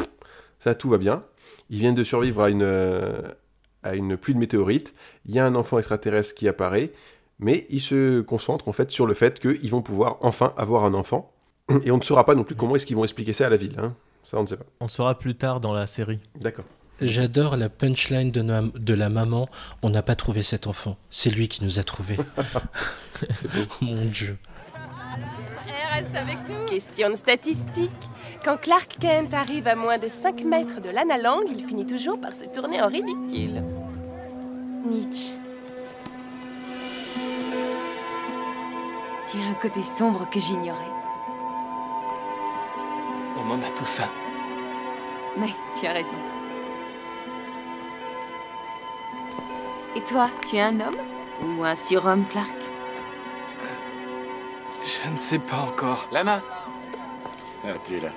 [0.61, 1.21] Ça, tout va bien.
[1.69, 3.23] Ils viennent de survivre à une, euh,
[3.83, 4.95] à une pluie de météorites.
[5.27, 6.93] Il y a un enfant extraterrestre qui apparaît,
[7.41, 10.95] mais ils se concentrent en fait sur le fait qu'ils vont pouvoir enfin avoir un
[10.95, 11.33] enfant.
[11.85, 13.57] Et on ne saura pas non plus comment est-ce qu'ils vont expliquer ça à la
[13.57, 13.77] ville.
[13.83, 13.95] hein.
[14.23, 14.65] Ça, on ne sait pas.
[14.81, 16.21] on saura plus tard dans la série.
[16.41, 16.65] D'accord.
[17.01, 19.49] J'adore la punchline de, la maman.
[19.83, 20.97] On n'a pas trouvé cet enfant.
[21.11, 22.17] C'est lui qui nous a trouvés.
[23.83, 24.39] Mon Dieu.
[25.93, 26.67] reste avec nous.
[26.67, 27.91] Question de statistique.
[28.45, 32.19] Quand Clark Kent arrive à moins de 5 mètres de Lana Lang, il finit toujours
[32.21, 33.63] par se tourner en ridicule.
[34.89, 35.37] Nietzsche.
[39.29, 40.93] Tu as un côté sombre que j'ignorais.
[43.39, 44.09] On en a tout ça.
[45.37, 46.36] Mais tu as raison.
[49.97, 50.97] Et toi, tu es un homme?
[51.43, 52.53] Ou un surhomme, Clark?
[54.85, 56.07] Je ne sais pas encore.
[56.13, 56.43] Lana?
[57.65, 58.11] Ah, tu es là.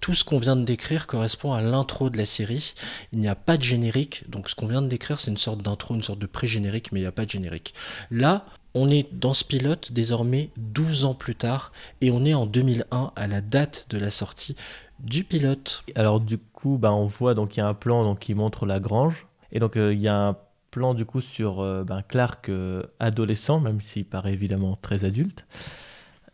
[0.00, 2.74] Tout ce qu'on vient de décrire correspond à l'intro de la série.
[3.12, 5.60] Il n'y a pas de générique, donc ce qu'on vient de décrire, c'est une sorte
[5.60, 7.74] d'intro, une sorte de pré-générique, mais il n'y a pas de générique.
[8.12, 12.46] Là, on est dans ce pilote désormais 12 ans plus tard, et on est en
[12.46, 14.54] 2001 à la date de la sortie
[15.00, 15.82] du pilote.
[15.96, 18.66] Alors du coup, bah, on voit donc il y a un plan donc, qui montre
[18.66, 19.26] la grange.
[19.50, 20.36] Et donc euh, il y a un
[20.76, 25.46] plan du coup sur euh, ben, Clark euh, adolescent, même s'il paraît évidemment très adulte.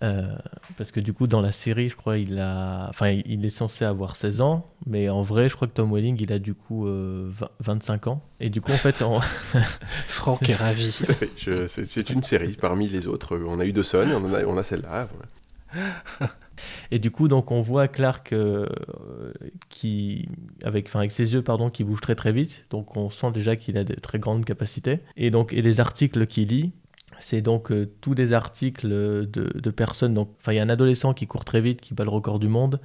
[0.02, 0.34] Euh,
[0.76, 3.84] parce que du coup, dans la série, je crois, il a, enfin, il est censé
[3.84, 6.86] avoir 16 ans, mais en vrai, je crois que Tom Welling, il a du coup
[6.86, 8.20] 20 25 ans.
[8.40, 9.20] Et du coup, en fait, en...
[10.08, 10.90] Franck est ravi.
[11.68, 13.38] C'est une série parmi les autres.
[13.46, 15.08] On a eu Dawson, et on, a, on a celle-là.
[15.72, 16.32] voilà.
[16.90, 18.66] et du coup, donc, on voit Clark euh,
[19.68, 20.28] qui,
[20.62, 22.64] avec, avec ses yeux, pardon, qui bouge très très vite.
[22.70, 25.00] Donc, on sent déjà qu'il a de très grandes capacités.
[25.16, 26.72] Et donc, et les articles qu'il lit.
[27.18, 30.14] C'est donc euh, tous des articles de, personnes.
[30.14, 32.48] Donc, il y a un adolescent qui court très vite, qui bat le record du
[32.48, 32.80] monde.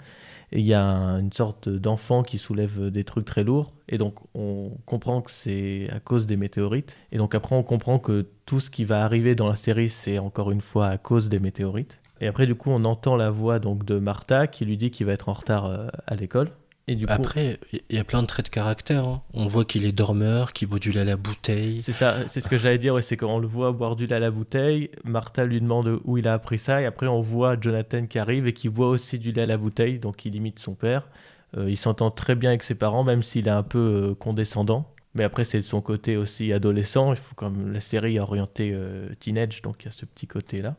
[0.52, 3.74] Et il y a un- une sorte d'enfant qui soulève des trucs très lourds.
[3.90, 6.96] Et donc, on comprend que c'est à cause des météorites.
[7.12, 10.20] Et donc, après, on comprend que tout ce qui va arriver dans la série, c'est
[10.20, 12.00] encore une fois à cause des météorites.
[12.22, 15.06] Et après, du coup, on entend la voix donc de Martha qui lui dit qu'il
[15.06, 16.50] va être en retard euh, à l'école.
[16.90, 19.06] Et du coup, Après, il y a plein de traits de caractère.
[19.06, 19.22] hein.
[19.34, 21.82] On voit qu'il est dormeur, qu'il boit du lait à la bouteille.
[21.82, 24.16] c'est ça, c'est ce que j'allais dire, ouais, c'est qu'on le voit boire du lait
[24.16, 24.90] à la bouteille.
[25.04, 26.82] Martha lui demande où il a appris ça.
[26.82, 29.58] Et après, on voit Jonathan qui arrive et qui boit aussi du lait à la
[29.58, 30.00] bouteille.
[30.00, 31.10] Donc, il imite son père.
[31.58, 33.80] Euh, il s'entend très bien avec ses parents, même s'il est un peu
[34.12, 34.90] euh, condescendant.
[35.14, 37.12] Mais après, c'est de son côté aussi adolescent.
[37.12, 40.28] Il faut comme la série est orientée euh, teenage, donc il y a ce petit
[40.28, 40.76] côté-là.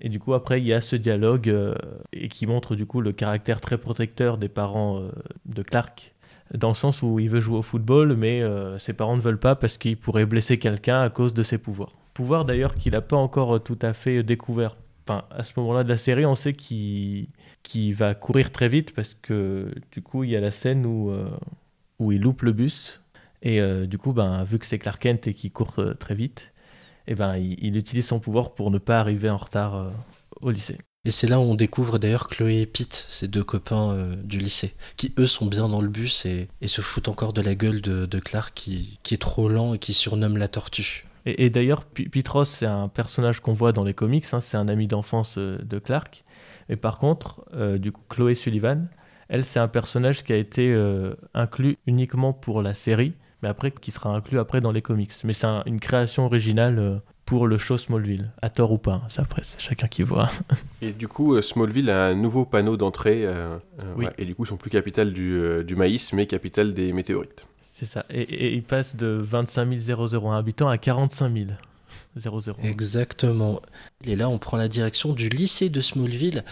[0.00, 1.74] Et du coup, après, il y a ce dialogue euh,
[2.12, 5.10] et qui montre du coup le caractère très protecteur des parents euh,
[5.46, 6.14] de Clark,
[6.54, 9.38] dans le sens où il veut jouer au football, mais euh, ses parents ne veulent
[9.38, 11.92] pas parce qu'il pourrait blesser quelqu'un à cause de ses pouvoirs.
[12.14, 14.76] Pouvoirs d'ailleurs qu'il n'a pas encore tout à fait découvert.
[15.06, 17.26] Enfin, à ce moment-là de la série, on sait qu'il
[17.94, 21.10] va courir très vite parce que du coup, il y a la scène où,
[21.98, 23.02] où il loupe le bus.
[23.40, 26.52] Et du coup, ben, vu que c'est Clark Kent et qu'il court très vite,
[27.08, 29.90] et ben, il, il utilise son pouvoir pour ne pas arriver en retard euh,
[30.40, 30.78] au lycée.
[31.04, 34.38] Et c'est là où on découvre d'ailleurs Chloé et Pete, ces deux copains euh, du
[34.38, 37.54] lycée, qui eux sont bien dans le bus et, et se foutent encore de la
[37.54, 41.06] gueule de, de Clark qui, qui est trop lent et qui surnomme la tortue.
[41.24, 44.56] Et, et d'ailleurs, P- Petros, c'est un personnage qu'on voit dans les comics, hein, c'est
[44.56, 46.24] un ami d'enfance euh, de Clark.
[46.68, 48.88] Mais par contre, euh, du coup, Chloé Sullivan,
[49.28, 53.70] elle, c'est un personnage qui a été euh, inclus uniquement pour la série, mais après,
[53.70, 55.12] qui sera inclus après dans les comics.
[55.24, 58.94] Mais c'est un- une création originale euh, pour le show Smallville, à tort ou pas.
[58.94, 60.30] hein, Ça, après, c'est chacun qui voit.
[60.82, 63.22] Et du coup, euh, Smallville a un nouveau panneau d'entrée.
[63.26, 63.58] euh,
[63.96, 64.06] Oui.
[64.06, 67.46] ouais, et du coup, ils sont plus capitale du, du maïs, mais capitale des météorites.
[67.60, 68.04] C'est ça.
[68.10, 71.46] Et, et il passe de 25 001 habitants à 45 000.
[72.18, 72.56] 00.
[72.62, 73.62] Exactement.
[74.04, 76.44] Et là, on prend la direction du lycée de Smallville.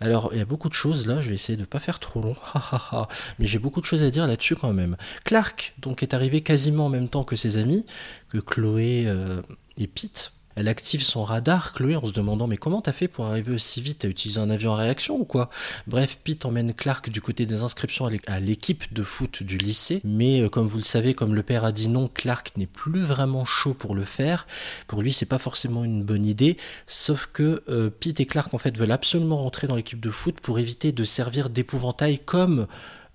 [0.00, 1.98] Alors, il y a beaucoup de choses là, je vais essayer de ne pas faire
[1.98, 2.36] trop long,
[3.38, 4.96] mais j'ai beaucoup de choses à dire là-dessus quand même.
[5.24, 7.84] Clark, donc, est arrivé quasiment en même temps que ses amis,
[8.28, 9.42] que Chloé euh,
[9.78, 10.32] et Pete.
[10.56, 13.80] Elle active son radar, Chloé, en se demandant Mais comment t'as fait pour arriver aussi
[13.80, 15.50] vite T'as utilisé un avion à réaction ou quoi?
[15.86, 19.58] Bref, Pete emmène Clark du côté des inscriptions à l'é- à l'équipe de foot du
[19.58, 20.00] lycée.
[20.04, 23.02] Mais euh, comme vous le savez, comme le père a dit non, Clark n'est plus
[23.02, 24.46] vraiment chaud pour le faire.
[24.86, 26.56] Pour lui, c'est pas forcément une bonne idée.
[26.86, 30.40] Sauf que euh, Pete et Clark, en fait, veulent absolument rentrer dans l'équipe de foot
[30.40, 32.66] pour éviter de servir d'épouvantail comme.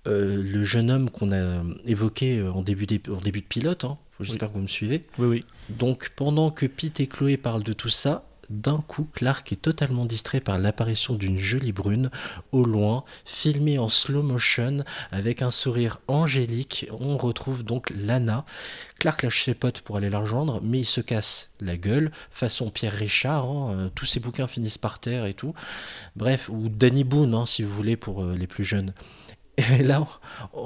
[0.06, 3.98] euh, le jeune homme qu'on a évoqué en en début de pilote, hein.
[4.20, 5.04] J'espère que vous me suivez.
[5.18, 5.44] Oui, oui.
[5.68, 10.04] Donc pendant que Pete et Chloé parlent de tout ça, d'un coup Clark est totalement
[10.04, 12.10] distrait par l'apparition d'une jolie brune
[12.52, 14.78] au loin, filmée en slow motion
[15.12, 16.86] avec un sourire angélique.
[16.90, 18.44] On retrouve donc Lana.
[18.98, 22.70] Clark lâche ses potes pour aller la rejoindre, mais il se casse la gueule, façon
[22.70, 23.44] Pierre Richard.
[23.44, 25.54] hein, euh, tous ses bouquins finissent par terre et tout.
[26.16, 28.92] Bref, ou Danny Boone, hein, si vous voulez, pour euh, les plus jeunes.
[29.78, 30.06] Et là, on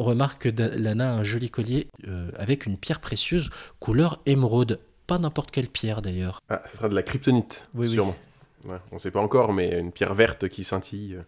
[0.01, 4.81] on remarque que Lana a un joli collier euh, avec une pierre précieuse couleur émeraude.
[5.07, 6.41] Pas n'importe quelle pierre d'ailleurs.
[6.49, 7.95] Ah, ce sera de la kryptonite, Oui, oui.
[7.95, 8.17] sûrement.
[8.67, 11.15] Ouais, on ne sait pas encore, mais une pierre verte qui scintille.
[11.15, 11.23] euh,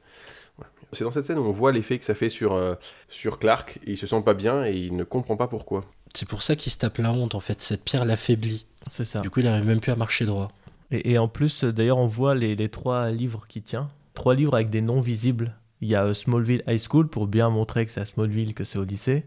[0.58, 0.66] ouais.
[0.92, 2.74] C'est dans cette scène où on voit l'effet que ça fait sur, euh,
[3.08, 5.84] sur Clark, et il se sent pas bien, et il ne comprend pas pourquoi.
[6.14, 7.60] C'est pour ça qu'il se tape la honte en fait.
[7.60, 8.64] Cette pierre l'affaiblit.
[8.90, 9.20] C'est ça.
[9.20, 10.50] Du coup, il arrive même plus à marcher droit.
[10.90, 13.90] Et, et en plus, d'ailleurs, on voit les, les trois livres qu'il tient.
[14.14, 15.54] Trois livres avec des noms visibles.
[15.80, 18.64] Il y a euh, Smallville High School pour bien montrer que c'est à Smallville, que
[18.64, 19.24] c'est au lycée.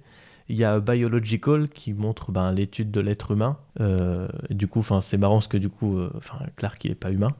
[0.47, 3.57] Il y a Biological qui montre ben, l'étude de l'être humain.
[3.79, 6.11] Euh, du coup, c'est marrant parce que du coup, euh,
[6.55, 7.35] Clark il est pas humain.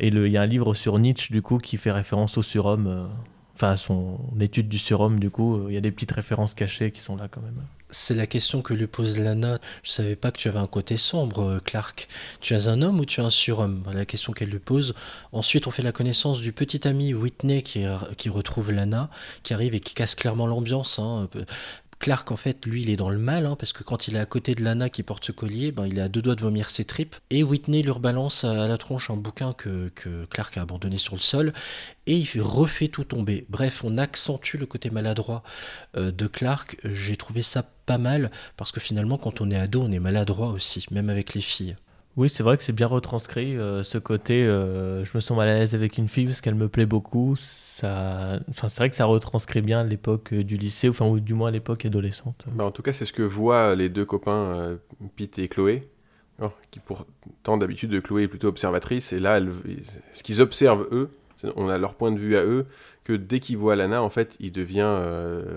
[0.00, 3.08] Et il y a un livre sur Nietzsche du coup qui fait référence au surhomme.
[3.52, 6.90] Euh, enfin son étude du sérum, du coup, il y a des petites références cachées
[6.90, 7.62] qui sont là quand même.
[7.94, 9.58] C'est la question que lui pose Lana.
[9.82, 12.08] Je savais pas que tu avais un côté sombre, euh, Clark.
[12.40, 13.84] Tu es un homme ou tu es un surhomme?
[13.92, 14.94] La question qu'elle lui pose.
[15.32, 17.84] Ensuite, on fait la connaissance du petit ami Whitney qui,
[18.16, 19.10] qui retrouve Lana,
[19.42, 20.98] qui arrive et qui casse clairement l'ambiance.
[20.98, 21.28] Hein.
[22.02, 24.18] Clark, en fait, lui, il est dans le mal, hein, parce que quand il est
[24.18, 26.40] à côté de Lana qui porte ce collier, ben, il est à deux doigts de
[26.40, 27.14] vomir ses tripes.
[27.30, 29.88] Et Whitney lui rebalance à la tronche un bouquin que,
[30.28, 31.52] Clark a abandonné sur le sol,
[32.08, 33.46] et il refait tout tomber.
[33.48, 35.44] Bref, on accentue le côté maladroit
[35.96, 36.76] euh, de Clark.
[36.82, 40.48] J'ai trouvé ça pas mal, parce que finalement, quand on est ado, on est maladroit
[40.48, 41.76] aussi, même avec les filles.
[42.16, 45.48] Oui, c'est vrai que c'est bien retranscrit, euh, ce côté euh, je me sens mal
[45.48, 47.36] à l'aise avec une fille parce qu'elle me plaît beaucoup.
[47.36, 48.38] Ça...
[48.50, 51.50] Enfin, c'est vrai que ça retranscrit bien l'époque euh, du lycée, enfin, ou du moins
[51.50, 52.44] l'époque adolescente.
[52.48, 54.76] Bah, en tout cas, c'est ce que voient les deux copains,
[55.16, 55.88] Pete et Chloé,
[56.42, 59.40] oh, qui pourtant d'habitude, Chloé est plutôt observatrice, et là,
[60.12, 61.10] ce qu'ils observent eux,
[61.56, 62.66] on a leur point de vue à eux,
[63.04, 65.00] que dès qu'ils voient Lana, en fait, il devient,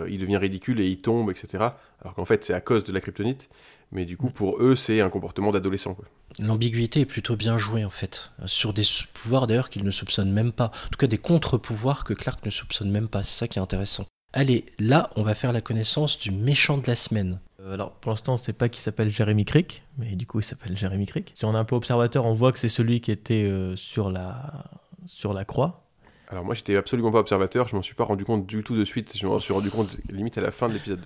[0.07, 1.65] il devient ridicule et il tombe, etc.
[2.01, 3.49] Alors qu'en fait, c'est à cause de la kryptonite.
[3.95, 5.95] Mais du coup, pour eux, c'est un comportement d'adolescent.
[6.39, 8.31] L'ambiguïté est plutôt bien jouée, en fait.
[8.45, 10.65] Sur des pouvoirs, d'ailleurs, qu'ils ne soupçonnent même pas.
[10.65, 13.23] En tout cas, des contre-pouvoirs que Clark ne soupçonne même pas.
[13.23, 14.05] C'est ça qui est intéressant.
[14.34, 17.39] Allez, là, on va faire la connaissance du méchant de la semaine.
[17.62, 20.41] Euh, alors, pour l'instant, on ne sait pas qu'il s'appelle Jeremy Crick, mais du coup,
[20.41, 21.31] il s'appelle Jeremy Crick.
[21.34, 24.12] Si on est un peu observateur, on voit que c'est celui qui était euh, sur,
[24.12, 24.65] la...
[25.05, 25.84] sur la croix,
[26.27, 28.85] alors moi j'étais absolument pas observateur, je m'en suis pas rendu compte du tout de
[28.85, 31.01] suite, je m'en suis rendu compte limite à la fin de l'épisode,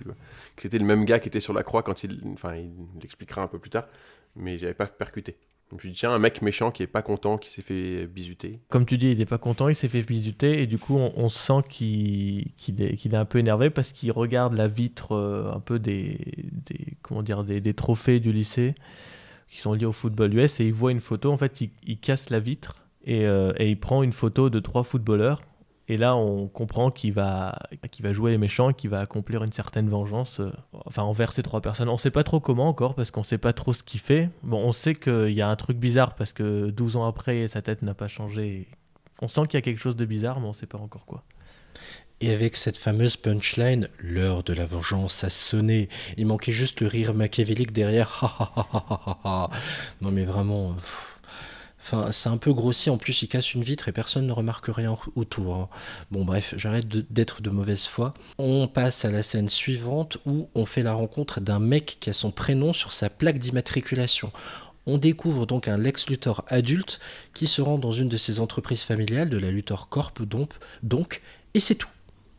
[0.56, 2.20] que c'était le même gars qui était sur la croix quand il...
[2.32, 3.86] Enfin il l'expliquera un peu plus tard,
[4.36, 5.36] mais j'avais pas percuté.
[5.70, 8.58] Je me suis tiens un mec méchant qui est pas content, qui s'est fait bisuter.
[8.70, 11.28] Comme tu dis il est pas content, il s'est fait bisuter et du coup on,
[11.28, 16.18] sent qu'il est, un peu énervé parce qu'il regarde la vitre euh, un peu des,
[17.02, 18.74] comment dire, des, trophées du lycée
[19.48, 22.30] qui sont liés au football US et il voit une photo, en fait il casse
[22.30, 25.42] la vitre euh, et, il prend une photo de trois footballeurs.
[25.88, 27.58] Et là, on comprend qu'il va,
[27.90, 30.52] qu'il va jouer les méchants, qu'il va accomplir une certaine vengeance euh,
[30.86, 31.88] enfin, envers ces trois personnes.
[31.88, 33.98] On ne sait pas trop comment encore, parce qu'on ne sait pas trop ce qu'il
[33.98, 34.30] fait.
[34.44, 37.60] Bon, on sait qu'il y a un truc bizarre, parce que 12 ans après, sa
[37.60, 38.68] tête n'a pas changé.
[39.20, 41.06] On sent qu'il y a quelque chose de bizarre, mais on ne sait pas encore
[41.06, 41.24] quoi.
[42.22, 45.88] Et avec cette fameuse punchline, l'heure de la vengeance a sonné.
[46.18, 48.68] Il manquait juste le rire machiavélique derrière.
[50.02, 50.76] non mais vraiment.
[51.82, 52.90] Enfin, c'est un peu grossi.
[52.90, 55.54] En plus, il casse une vitre et personne ne remarque rien autour.
[55.54, 55.68] Hein.
[56.10, 58.14] Bon, bref, j'arrête d'être de, mauvaise foi.
[58.38, 62.12] On passe à la scène suivante où on fait la rencontre d'un mec qui a
[62.12, 64.30] son prénom sur sa plaque d'immatriculation.
[64.86, 67.00] On découvre donc un Lex Luthor adulte
[67.34, 70.22] qui se rend dans une de ses entreprises familiales de la Luthor Corp,
[70.82, 71.20] donc
[71.54, 71.88] et c'est tout.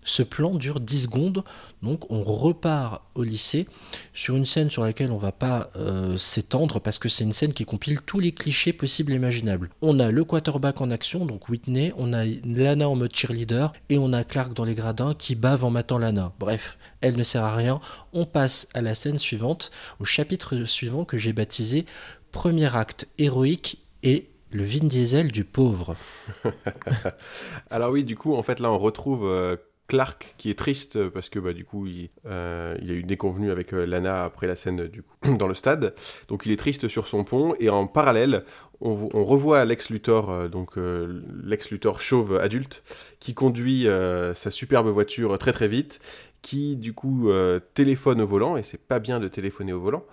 [0.03, 1.43] Ce plan dure 10 secondes,
[1.83, 3.67] donc on repart au lycée
[4.13, 7.53] sur une scène sur laquelle on va pas euh, s'étendre parce que c'est une scène
[7.53, 9.69] qui compile tous les clichés possibles et imaginables.
[9.81, 13.97] On a le quarterback en action, donc Whitney, on a Lana en mode cheerleader et
[13.97, 16.33] on a Clark dans les gradins qui bave en matant Lana.
[16.39, 17.79] Bref, elle ne sert à rien.
[18.13, 21.85] On passe à la scène suivante, au chapitre suivant que j'ai baptisé
[22.31, 25.95] Premier acte héroïque et le Vin Diesel du pauvre.
[27.69, 29.55] Alors oui, du coup, en fait, là, on retrouve euh,
[29.91, 33.07] Clark qui est triste parce que bah, du coup il, euh, il a eu une
[33.07, 35.93] déconvenue avec euh, Lana après la scène du coup, dans le stade.
[36.29, 38.45] Donc il est triste sur son pont et en parallèle
[38.79, 42.83] on, revoit Lex Luthor, euh, donc Lex Luthor chauve adulte,
[43.19, 43.85] qui conduit
[44.33, 45.99] sa superbe voiture très très vite,
[46.41, 47.29] qui du coup
[47.73, 50.05] téléphone au volant et c'est pas bien de téléphoner au volant.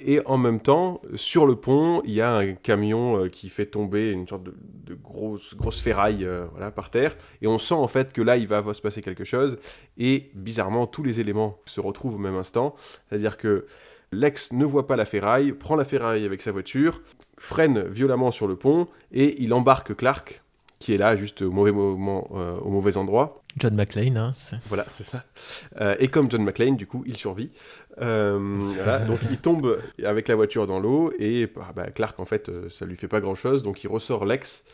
[0.00, 3.66] Et en même temps, sur le pont, il y a un camion euh, qui fait
[3.66, 7.16] tomber une sorte de, grosse, grosse ferraille euh, voilà, par terre.
[7.40, 9.58] Et on sent en fait que là, il va, se passer quelque chose.
[9.96, 12.74] Et bizarrement, tous les éléments se retrouvent au même instant.
[13.08, 13.66] C'est-à-dire que
[14.12, 17.02] Lex ne voit pas la ferraille, prend la ferraille avec sa voiture,
[17.38, 20.42] freine violemment sur le pont et il embarque Clark,
[20.86, 23.42] qui est là juste au mauvais moment, euh, au mauvais endroit.
[23.58, 24.32] John McClane, hein,
[24.68, 25.24] Voilà, c'est ça.
[25.98, 27.50] et comme John McClane, du coup, il survit.
[28.00, 28.38] Euh,
[29.06, 32.68] donc il tombe avec la voiture dans l'eau et bah, bah, Clark en fait euh,
[32.68, 34.64] ça lui fait pas grand chose donc il ressort Lex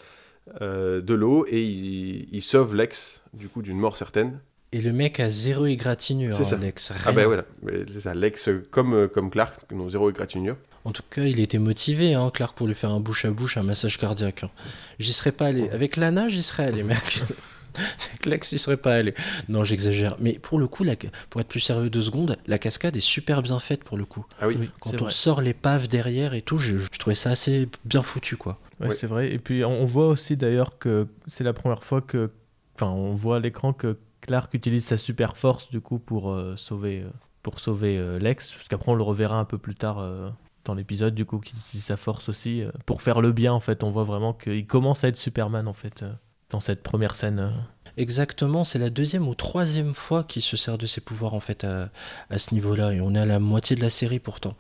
[0.61, 4.41] euh, de l'eau et il, sauve Lex du coup d'une mort certaine.
[4.73, 6.57] Et le mec a zéro égratignure, c'est ça.
[6.57, 6.93] Lex.
[7.07, 7.45] Ah bah voilà,
[7.93, 10.57] c'est ça, Lex comme, comme Clark, non zéro égratignure.
[10.85, 13.57] En tout cas, il était motivé, hein, Clark, pour lui faire un bouche à bouche,
[13.57, 14.45] un massage cardiaque.
[14.45, 14.51] Hein.
[14.99, 15.71] J'y serais pas allé.
[15.71, 17.23] Avec Lana, j'y serais allé, mec.
[18.25, 19.15] Lex, il serait pas allé.
[19.49, 20.17] Non, j'exagère.
[20.21, 20.85] Mais pour le coup,
[21.31, 24.27] pour être plus sérieux deux secondes, la cascade est super bien faite pour le coup.
[24.41, 24.71] Ah oui.
[24.81, 28.59] Quand on sort l'épave derrière et tout, je, trouvais ça assez bien foutu, quoi.
[28.81, 29.33] Ouais, c'est vrai.
[29.33, 32.31] Et puis on voit aussi d'ailleurs que c'est la première fois que,
[32.75, 36.57] enfin, on voit à l'écran que Clark utilise sa super force du coup pour euh,
[36.57, 37.11] sauver, euh,
[37.43, 40.33] pour sauver euh, Lex, parce qu'après on le reverra un peu plus tard
[40.65, 43.83] dans l'épisode du coup qu'il utilise sa force aussi pour faire le bien en fait.
[43.83, 46.05] On voit vraiment qu'il commence à être Superman en fait
[46.51, 47.53] dans cette première scène.
[47.97, 51.65] Exactement, c'est la deuxième ou troisième fois qu'il se sert de ses pouvoirs en fait
[51.65, 51.91] à,
[52.31, 54.57] à ce niveau-là, et on est à la moitié de la série pourtant.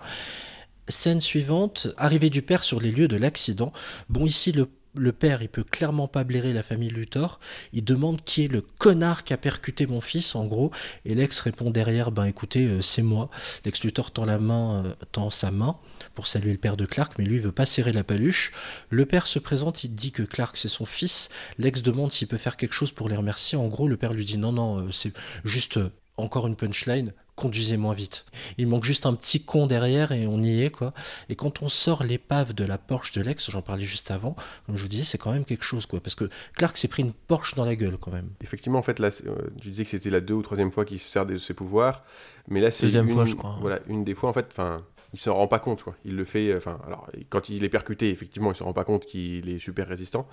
[0.89, 3.73] Scène suivante, arrivée du père sur les lieux de l'accident.
[4.09, 7.41] Bon, ici, le, le, père, il peut clairement pas blairer la famille Luthor.
[7.73, 10.71] Il demande qui est le connard qui a percuté mon fils, en gros.
[11.05, 13.31] Et Lex répond derrière, ben écoutez, euh, c'est moi.
[13.65, 15.77] Lex Luthor tend la main, euh, tend sa main
[16.15, 18.53] pour saluer le père de Clark, mais lui, il veut pas serrer la paluche.
[18.91, 21.29] Le père se présente, il dit que Clark, c'est son fils.
[21.59, 23.57] Lex demande s'il peut faire quelque chose pour les remercier.
[23.59, 25.13] En gros, le père lui dit non, non, euh, c'est
[25.45, 25.79] juste
[26.17, 28.25] encore une punchline, conduisez moins vite.
[28.57, 30.95] Il manque juste un petit con derrière et on y est quoi.
[31.29, 34.77] Et quand on sort l'épave de la Porsche de Lex, j'en parlais juste avant, comme
[34.77, 36.01] je vous disais, c'est quand même quelque chose quoi.
[36.01, 38.31] Parce que Clark s'est pris une Porsche dans la gueule quand même.
[38.43, 41.01] Effectivement, en fait, là, euh, tu disais que c'était la deux ou troisième fois qu'il
[41.01, 42.05] se sert de ses pouvoirs,
[42.47, 43.59] mais là c'est Deuxième une, fois, je crois.
[43.61, 44.83] voilà, une des fois en fait, enfin.
[45.15, 45.95] Il se rend pas compte, quoi.
[46.07, 49.05] Il le fait, enfin, alors, quand il est percuté, effectivement, il se rend pas compte
[49.05, 50.27] qu'il est super résistant.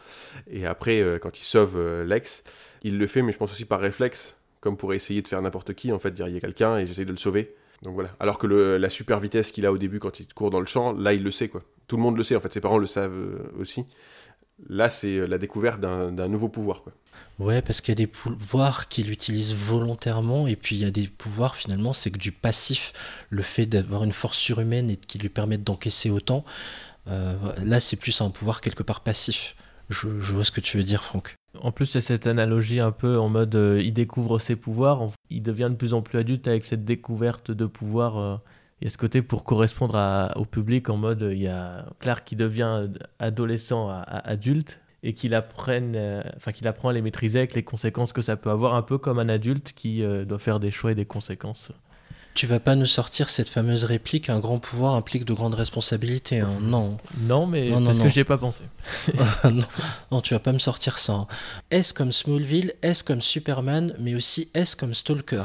[0.50, 2.44] Et après, euh, quand il sauve euh, Lex,
[2.84, 5.74] il le fait, mais je pense aussi par réflexe, comme pour essayer de faire n'importe
[5.74, 7.56] qui, en fait, a quelqu'un et j'essaye de le sauver.
[7.82, 8.10] Donc voilà.
[8.20, 10.92] Alors que la super vitesse qu'il a au début quand il court dans le champ,
[10.94, 11.64] là il le sait quoi.
[11.88, 13.84] Tout le monde le sait, en fait, ses parents le savent euh, aussi.
[14.68, 16.84] Là, c'est la découverte d'un nouveau pouvoir.
[16.84, 16.94] Quoi.
[17.40, 20.92] Ouais, parce qu'il y a des pouvoirs qu'il utilise volontairement, et puis il y a
[20.92, 22.92] des pouvoirs finalement, c'est que du passif,
[23.30, 26.44] le fait d'avoir une force surhumaine et qui lui permettent d'encaisser autant,
[27.08, 29.56] euh, là c'est plus un pouvoir quelque part passif.
[29.90, 31.36] Je, je, vois ce que tu veux dire, Franck.
[31.58, 35.42] En plus, c'est cette analogie un peu en mode euh, il découvre ses pouvoirs, il
[35.42, 38.18] devient de plus en plus adulte avec cette découverte de pouvoir.
[38.18, 38.36] Euh,
[38.82, 42.24] il y a ce côté pour correspondre au public en mode il y a Clark
[42.24, 47.56] qui devient adolescent à, adulte et qu'il apprenne, euh, qu'il apprend à les maîtriser avec
[47.56, 50.72] les conséquences que ça peut avoir, un peu comme un adulte qui doit faire des
[50.72, 51.74] choix et des conséquences.
[52.34, 56.40] Tu vas pas nous sortir cette fameuse réplique un grand pouvoir implique de grandes responsabilités,
[56.40, 56.50] hein.
[56.62, 56.98] non.
[57.18, 58.64] Non, mais non, parce non, que j'y ai pas pensé.
[59.44, 59.66] non,
[60.12, 61.14] non, tu vas pas me sortir ça.
[61.14, 61.28] Hein.
[61.72, 65.44] S comme Smallville, S comme Superman, mais aussi S comme Stalker.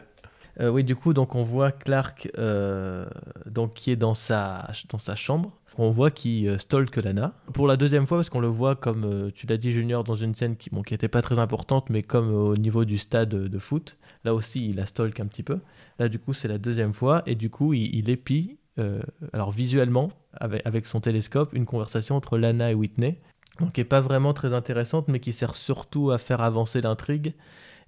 [0.60, 3.06] euh, oui, du coup, donc on voit Clark euh,
[3.46, 5.52] donc, qui est dans sa, dans sa chambre.
[5.78, 7.32] On voit qu'il euh, stalk Lana.
[7.52, 10.14] Pour la deuxième fois, parce qu'on le voit, comme euh, tu l'as dit, Junior, dans
[10.14, 13.28] une scène qui n'était bon, pas très importante, mais comme euh, au niveau du stade
[13.28, 13.96] de foot.
[14.26, 15.60] Là aussi, il la stalk un petit peu.
[16.00, 17.22] Là, du coup, c'est la deuxième fois.
[17.26, 19.00] Et du coup, il, épie, euh,
[19.32, 23.20] alors visuellement, avec, son télescope, une conversation entre Lana et Whitney.
[23.60, 27.34] Donc, qui n'est pas vraiment très intéressante, mais qui sert surtout à faire avancer l'intrigue.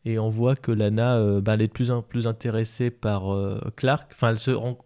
[0.05, 3.35] Et on voit que Lana, euh, bah, elle est de plus en plus intéressée par
[3.35, 4.09] euh, Clark.
[4.12, 4.79] Enfin, elle se rend,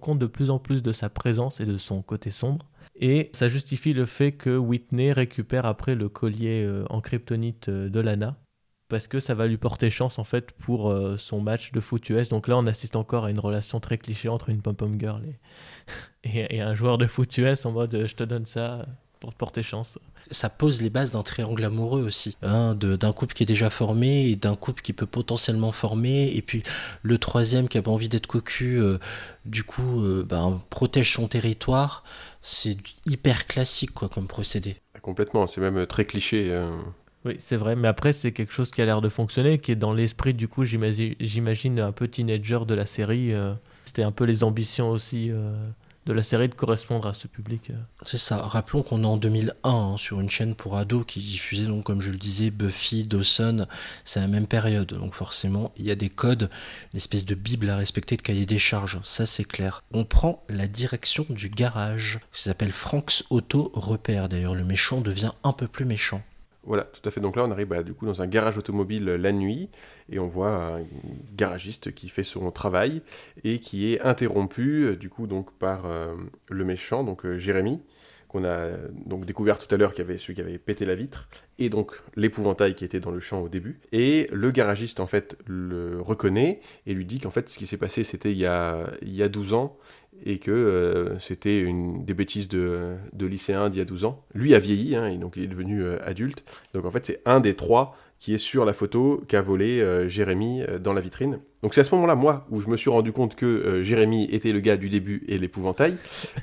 [0.00, 2.64] compte de plus en plus de sa présence et de son côté sombre.
[2.98, 8.38] Et ça justifie le fait que Whitney récupère après le collier en kryptonite de Lana
[8.94, 12.08] parce que ça va lui porter chance en fait pour euh, son match de foot
[12.10, 12.28] US.
[12.28, 15.36] Donc là, on assiste encore à une relation très cliché entre une pom-pom girl et,
[16.38, 18.86] et, et, un joueur de foot US en mode euh, je te donne ça
[19.18, 19.98] pour te porter chance.
[20.30, 24.28] Ça pose les bases d'un triangle amoureux aussi, hein, d'un couple qui est déjà formé
[24.28, 26.32] et d'un couple qui peut potentiellement former.
[26.32, 26.62] Et puis
[27.02, 28.98] le troisième qui a pas envie d'être cocu, euh,
[29.44, 32.04] du coup, euh, ben, protège son territoire.
[32.42, 32.76] C'est
[33.06, 34.76] hyper classique quoi comme procédé.
[35.02, 36.56] Complètement, c'est même très cliché.
[37.24, 39.76] Oui, c'est vrai, mais après, c'est quelque chose qui a l'air de fonctionner, qui est
[39.76, 43.32] dans l'esprit, du coup, j'imagine, un peu teenager de la série.
[43.32, 43.54] Euh,
[43.86, 45.54] C'était un peu les ambitions aussi euh,
[46.04, 47.70] de la série de correspondre à ce public.
[47.70, 47.74] euh.
[48.04, 48.42] C'est ça.
[48.42, 52.02] Rappelons qu'on est en 2001 hein, sur une chaîne pour ados qui diffusait, donc, comme
[52.02, 53.66] je le disais, Buffy, Dawson.
[54.04, 54.88] C'est la même période.
[54.92, 56.50] Donc, forcément, il y a des codes,
[56.92, 59.00] une espèce de bible à respecter, de cahier des charges.
[59.02, 59.82] Ça, c'est clair.
[59.94, 62.18] On prend la direction du garage.
[62.32, 64.28] Ça s'appelle Frank's Auto Repère.
[64.28, 66.20] D'ailleurs, le méchant devient un peu plus méchant.
[66.66, 67.20] Voilà, tout à fait.
[67.20, 69.68] Donc là, on arrive bah, du coup dans un garage automobile la nuit
[70.10, 70.84] et on voit un
[71.34, 73.02] garagiste qui fait son travail
[73.42, 76.14] et qui est interrompu du coup donc par euh,
[76.50, 77.80] le méchant, donc euh, Jérémy,
[78.28, 78.70] qu'on a
[79.06, 81.92] donc découvert tout à l'heure, qui avait celui qui avait pété la vitre, et donc
[82.16, 83.80] l'épouvantail qui était dans le champ au début.
[83.92, 87.76] Et le garagiste en fait le reconnaît et lui dit qu'en fait ce qui s'est
[87.76, 89.76] passé c'était il y a il y a 12 ans
[90.24, 94.24] et que euh, c'était une des bêtises de, de lycéen d'il y a 12 ans.
[94.34, 96.44] Lui a vieilli, hein, et donc il est devenu euh, adulte.
[96.72, 100.08] Donc en fait, c'est un des trois qui est sur la photo qu'a volé euh,
[100.08, 101.40] Jérémy dans la vitrine.
[101.62, 104.52] Donc c'est à ce moment-là, moi, où je me suis rendu compte que Jérémy était
[104.52, 105.96] le gars du début et l'épouvantail.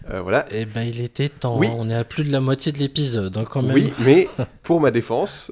[0.08, 0.46] voilà.
[0.52, 1.58] Eh ben, il était temps.
[1.58, 1.70] Oui.
[1.76, 3.74] On est à plus de la moitié de l'épisode, hein, quand même.
[3.74, 4.28] Oui, mais
[4.64, 5.52] pour ma défense,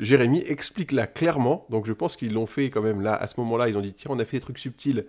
[0.00, 1.66] Jérémy explique là clairement.
[1.70, 3.94] Donc je pense qu'ils l'ont fait quand même là, à ce moment-là, ils ont dit
[3.94, 5.04] tiens, on a fait des trucs subtils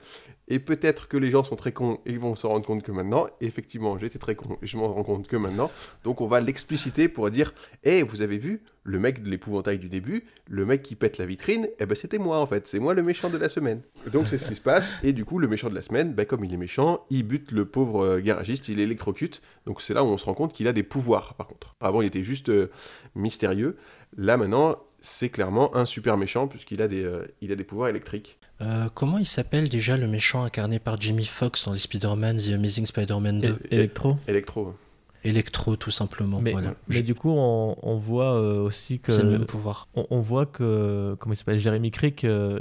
[0.47, 2.91] et peut-être que les gens sont très cons et ils vont se rendre compte que
[2.91, 5.69] maintenant, effectivement, j'étais très con et je m'en rends compte que maintenant.
[6.03, 9.77] Donc on va l'expliciter pour dire hé, hey, vous avez vu le mec de l'épouvantail
[9.77, 12.79] du début, le mec qui pète la vitrine, eh ben c'était moi en fait, c'est
[12.79, 13.81] moi le méchant de la semaine.
[14.13, 16.25] Donc c'est ce qui se passe, et du coup le méchant de la semaine, ben,
[16.25, 20.05] comme il est méchant, il bute le pauvre euh, garagiste, il électrocute, donc c'est là
[20.05, 21.75] où on se rend compte qu'il a des pouvoirs par contre.
[21.81, 22.71] Avant il était juste euh,
[23.13, 23.75] mystérieux,
[24.15, 27.89] là maintenant c'est clairement un super méchant puisqu'il a, des, euh, il a des pouvoirs
[27.89, 28.39] électriques.
[28.61, 32.53] Euh, comment il s'appelle déjà le méchant incarné par Jimmy Fox dans les Spider-Man, The
[32.53, 34.17] Amazing Spider-Man 2 É- Electro.
[34.27, 34.73] Électro.
[35.23, 36.39] Electro, tout simplement.
[36.41, 36.75] Mais, voilà.
[36.87, 39.87] mais du coup, on, on voit euh, aussi que C'est le même pouvoir.
[39.95, 42.23] on, on voit que comment il s'appelle Jérémy Crick.
[42.23, 42.59] euh,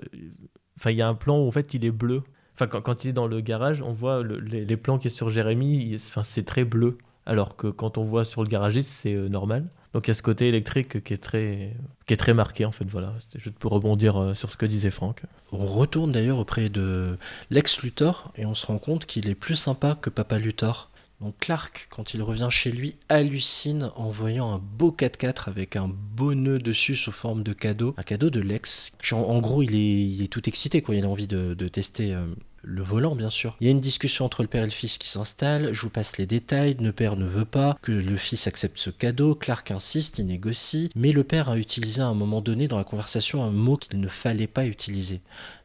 [0.79, 2.23] Enfin, il y a un plan où en fait il est bleu.
[2.55, 5.07] Enfin, quand, quand il est dans le garage, on voit le- les, les plans qui
[5.07, 6.99] est sur Enfin, c'est très bleu.
[7.25, 9.69] Alors que quand on voit sur le garagiste, c'est euh, normal.
[9.97, 11.75] Donc il y a ce côté électrique qui est très,
[12.07, 12.85] qui est très marqué en fait.
[12.85, 13.15] Voilà.
[13.19, 15.23] C'était juste pour rebondir euh, sur ce que disait Franck.
[15.53, 17.17] On retourne d'ailleurs auprès de
[17.49, 20.91] Lex Luthor et on se rend compte qu'il est plus sympa que Papa Luthor.
[21.23, 25.89] Donc Clark, quand il revient chez lui, hallucine en voyant un beau 4x4 avec un
[25.89, 27.95] beau nœud dessus sous forme de cadeau.
[27.97, 28.93] Un cadeau de Lex.
[29.13, 30.95] En gros, il est, il tout excité, quoi.
[30.95, 32.27] Il a envie de, de tester euh,
[32.69, 33.57] le volant, bien sûr.
[33.61, 35.73] Il y a une discussion entre le père et le fils qui s'installe.
[35.73, 36.77] Je vous passe les détails.
[36.81, 39.37] Le père ne veut pas que le fils accepte ce cadeau.
[39.37, 40.91] Clark insiste, il négocie.
[40.97, 44.01] Mais le père a utilisé à un moment donné dans la conversation un mot qu'il
[44.01, 45.21] ne fallait pas utiliser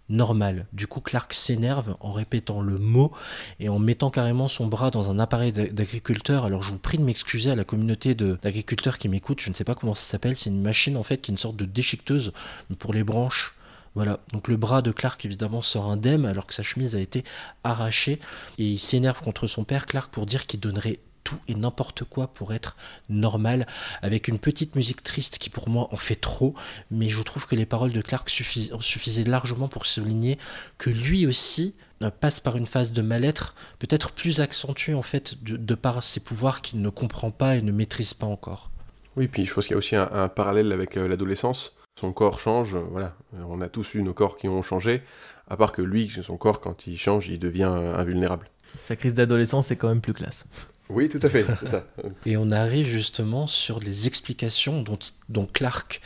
[0.10, 0.68] normal.
[0.74, 3.12] Du coup, Clark s'énerve en répétant le mot
[3.60, 6.46] et en mettant carrément son bras dans un appareil d'a- d'agriculteur.
[6.46, 9.40] Alors, je vous prie de m'excuser à la communauté d'agriculteurs qui m'écoutent.
[9.42, 10.36] Je ne sais pas comment ça s'appelle.
[10.36, 12.32] C'est une machine en fait qui est une sorte de déchiqueteuse
[12.78, 13.56] pour les branches.
[13.94, 17.26] Voilà, donc le bras de Clark évidemment sort indemne alors que sa chemise a été
[17.66, 18.20] arrachée
[18.58, 22.28] et il s'énerve contre son père Clark pour dire qu'il donnerait tout et n'importe quoi
[22.28, 22.78] pour être
[23.10, 23.68] normal
[24.02, 26.56] avec une petite musique triste qui pour moi en fait trop
[26.90, 30.40] mais je trouve que les paroles de Clark suffis- suffisaient largement pour souligner
[30.78, 35.44] que lui aussi euh, passe par une phase de mal-être peut-être plus accentuée en fait
[35.44, 38.72] de, par ses pouvoirs qu'il ne comprend pas et ne maîtrise pas encore.
[39.18, 41.74] Oui, puis je pense qu'il y a aussi un, un parallèle avec euh, l'adolescence.
[42.00, 43.16] Son corps change, euh, voilà.
[43.48, 45.02] On a tous eu nos corps qui ont changé,
[45.50, 48.48] à part que lui, son corps, quand il change, il devient invulnérable.
[48.84, 50.46] Sa crise d'adolescence est quand même plus classe.
[50.90, 51.86] Oui, tout à fait, c'est ça.
[52.26, 56.02] Et on arrive justement sur les explications dont, dont Clark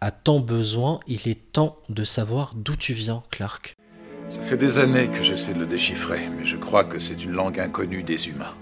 [0.00, 1.00] a tant besoin.
[1.06, 3.76] Il est temps de savoir d'où tu viens, Clark.
[4.28, 7.32] Ça fait des années que j'essaie de le déchiffrer, mais je crois que c'est une
[7.32, 8.54] langue inconnue des humains.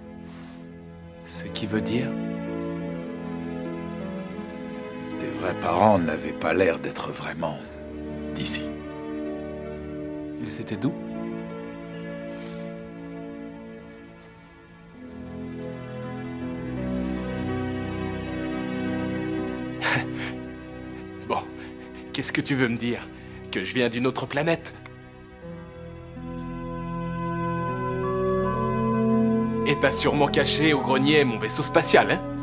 [1.25, 2.11] Ce qui veut dire
[5.45, 7.59] vrais parents n'avaient pas l'air d'être vraiment
[8.35, 8.63] d'ici.
[10.41, 10.91] Ils étaient d'où?
[21.29, 21.43] Bon,
[22.15, 23.07] qu'est-ce que tu veux me dire?
[23.53, 24.75] Que je viens d'une autre planète?
[29.67, 32.34] Et t'as sûrement caché au grenier mon vaisseau spatial, hein?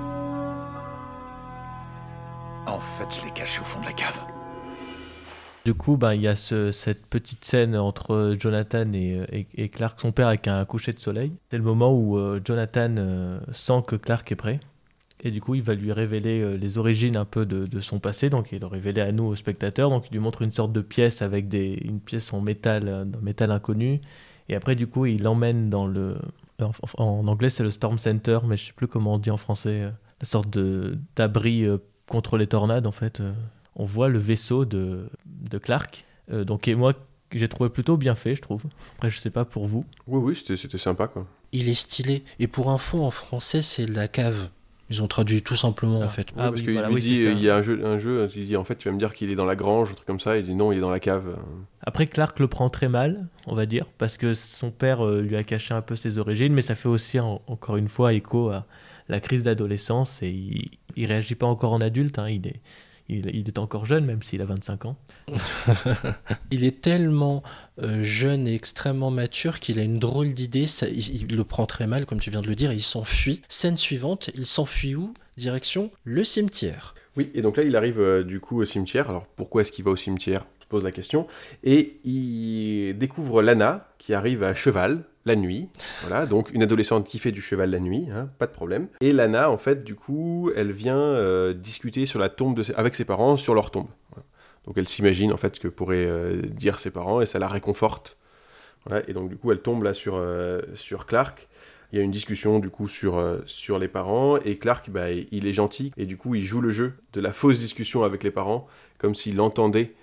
[5.72, 10.12] Du coup, ben, il y a ce- cette petite scène entre Jonathan et, Clark, son
[10.12, 11.32] père, avec un coucher de soleil.
[11.50, 14.60] C'est le moment où euh, Jonathan euh, sent que Clark est prêt.
[15.22, 18.30] Et du coup, il va lui révéler euh, les origines un peu de, son passé.
[18.30, 19.90] Donc, il le révéler à nous, aux spectateurs.
[19.90, 23.06] Donc, il lui montre une sorte de pièce avec des, une pièce en métal, euh,
[23.22, 24.02] métal inconnu.
[24.50, 26.18] Et après, du coup, il l'emmène dans le.
[26.62, 29.38] En, en- anglais, c'est le Storm Center, mais je sais plus comment on dit en
[29.38, 29.84] français.
[29.84, 30.50] la sorte
[31.16, 31.66] d'abri
[32.08, 33.22] contre les tornades, en fait.
[33.76, 36.06] On voit le vaisseau de, de Clark.
[36.32, 36.94] Euh, donc, et moi,
[37.34, 38.64] j'ai trouvé plutôt bien fait, je trouve.
[38.96, 39.86] Après, je sais pas pour vous.
[40.08, 41.26] Oui, oui, c'était c'était sympa, quoi.
[41.54, 42.24] Il est stylé.
[42.40, 44.50] Et pour info, en français, c'est la cave.
[44.90, 46.28] Ils ont traduit tout simplement, en fait.
[46.32, 47.98] Oui, Ah parce oui, qu'il voilà, lui oui, dit, il y a un jeu, un
[47.98, 49.94] jeu, il dit, en fait, tu vas me dire qu'il est dans la grange, un
[49.94, 51.38] truc comme ça, il dit non, il est dans la cave.
[51.82, 55.38] Après, Clark le prend très mal, on va dire, parce que son père euh, lui
[55.38, 58.50] a caché un peu ses origines, mais ça fait aussi, en- encore une fois, écho
[58.50, 58.66] à
[59.08, 62.60] la crise d'adolescence, et il, il réagit pas encore en adulte, hein, il, est,
[63.12, 64.96] il, il est encore jeune, même s'il a 25 ans.
[66.52, 67.44] Il est tellement
[67.82, 70.68] euh, jeune et extrêmement mature qu'il a une drôle d'idée.
[70.68, 72.82] ça- Il, il le prend très mal, comme tu viens de le dire, et il
[72.82, 73.42] s'enfuit.
[73.48, 75.14] Scène suivante, il s'enfuit où?
[75.38, 76.96] Direction le cimetière.
[77.18, 79.10] Oui, et donc là, il arrive euh, du coup au cimetière.
[79.10, 80.46] Alors, pourquoi est-ce qu'il va au cimetière?
[80.72, 81.28] Pose la question.
[81.64, 85.70] Et il découvre Lana, qui arrive à cheval la nuit.
[86.08, 88.88] Voilà, donc une adolescente qui fait du cheval la nuit, hein, pas de problème.
[89.02, 92.74] Et Lana, en fait, du coup, elle vient euh, discuter sur la tombe de ses-
[92.74, 93.88] avec ses parents sur leur tombe.
[94.66, 97.48] Donc elle s'imagine en fait ce que pourraient euh, dire ses parents et ça la
[97.48, 98.18] réconforte.
[98.86, 101.48] Voilà, et donc du coup, elle tombe là sur, euh, sur Clark.
[101.92, 105.46] Il y a une discussion du coup sur, sur les parents et Clark, bah, il
[105.46, 108.32] est gentil et du coup il joue le jeu de la fausse discussion avec les
[108.32, 108.66] parents
[108.98, 109.94] comme s'il entendait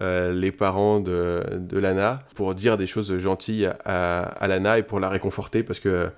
[0.00, 4.82] euh, les parents de, de Lana pour dire des choses gentilles à, à Lana et
[4.82, 6.08] pour la réconforter parce que euh,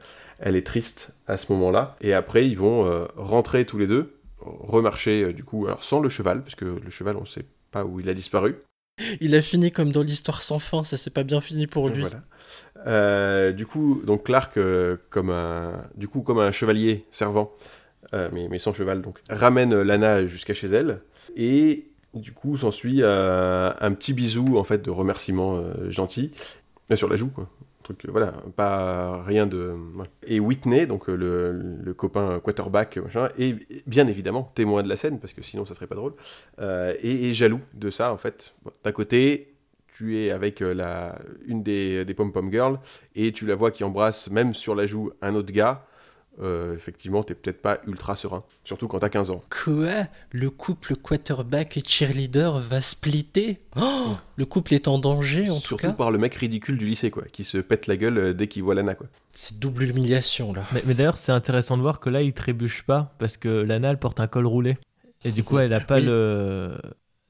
[0.41, 1.97] elle est triste à ce moment-là.
[2.01, 6.01] Et après ils vont euh, rentrer tous les deux, remarcher euh, du coup alors sans
[6.01, 8.57] le cheval parce que le cheval on sait pas où il a disparu.
[9.21, 12.01] Il a fini comme dans l'histoire sans fin, ça s'est pas bien fini pour lui.
[12.01, 12.23] Voilà.
[12.87, 14.59] Euh, du coup, donc Clark,
[15.09, 17.51] comme un, du coup, comme un chevalier servant,
[18.13, 21.01] mais, mais sans cheval, donc ramène Lana jusqu'à chez elle.
[21.35, 26.33] Et Du coup, s'ensuit euh, un petit bisou en fait de remerciement euh, gentil
[26.91, 27.49] euh, sur la joue, quoi.
[27.85, 29.77] Truc, euh, voilà, pas rien de.
[30.27, 33.57] Et Whitney, donc le, copain quarterback, machin, est
[33.87, 36.15] bien évidemment témoin de la scène parce que sinon ça serait pas drôle,
[36.61, 38.55] et est jaloux de ça en fait.
[38.83, 39.55] D'un côté,
[39.97, 42.81] tu es avec la, une des, des pom-pom girls
[43.15, 45.87] et tu la vois qui embrasse même sur la joue un autre gars.
[46.43, 49.43] Euh, effectivement, t'es peut-être pas ultra serein, surtout quand t'as 15 ans.
[49.65, 49.91] Quoi?
[50.31, 53.59] Le couple quarterback et cheerleader va splitter?
[53.77, 55.93] Oh Le couple est en danger en tout Surtout cas?
[55.93, 58.63] par le mec ridicule du lycée, quoi, qui se pète la gueule euh, dès qu'il
[58.63, 59.07] voit Lana, quoi.
[59.33, 60.63] C'est double humiliation là.
[60.73, 63.91] Mais, mais d'ailleurs, c'est intéressant de voir que là, il trébuche pas parce que Lana,
[63.91, 64.79] elle porte un col roulé.
[65.25, 66.07] Et du coup, elle a pas Oui.
[66.07, 66.75] le.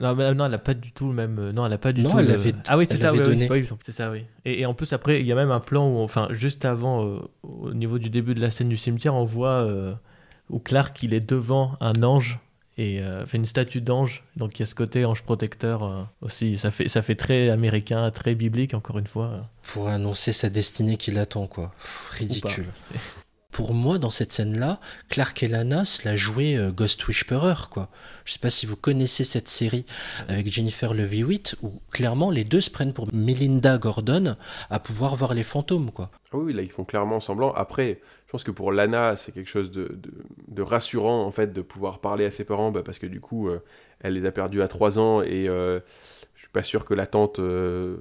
[0.00, 1.50] Non, mais non, elle a pas du tout le même.
[1.50, 2.18] Non, elle a pas du Non, tout.
[2.18, 3.12] elle le- l'avait- Ah oui, c'est ça.
[3.12, 3.48] oui, oui, donné.
[3.50, 4.24] oui, c'est ça, oui.
[4.46, 7.04] Et, et en plus, après, il y a même un plan où, enfin, juste avant,
[7.06, 9.92] euh, au niveau du début de la scène du cimetière, on voit euh,
[10.48, 12.38] où Clark, il est devant un ange
[12.78, 14.24] et euh, fait une statue d'ange.
[14.38, 16.56] Donc il y a ce côté ange protecteur euh, aussi.
[16.56, 19.24] Ça fait, ça fait très américain, très biblique, encore une fois.
[19.26, 19.40] euh,
[19.74, 21.72] Pour annoncer sa destinée qui l'attend quoi.
[21.78, 22.64] Pff, ridicule.
[22.64, 23.19] pas.
[23.50, 27.88] Pour moi, dans cette scène-là, Clark et Lana se la jouaient euh, Ghost Whisperer, quoi.
[28.24, 29.84] Je sais pas si vous connaissez cette série
[30.28, 34.36] avec Jennifer Love Hewitt, où clairement les deux se prennent pour Melinda Gordon
[34.70, 36.10] à pouvoir voir les fantômes, quoi.
[36.32, 37.52] Ah oui, là, ils font clairement semblant.
[37.52, 41.98] Après, je pense que pour Lana, c'est quelque chose de, rassurant, en fait, de pouvoir
[41.98, 43.64] parler à ses parents, bah, parce que du coup, euh,
[44.00, 45.80] elle les a perdus à 3 ans, et euh,
[46.40, 47.98] je suis pas sûr que la tante euh,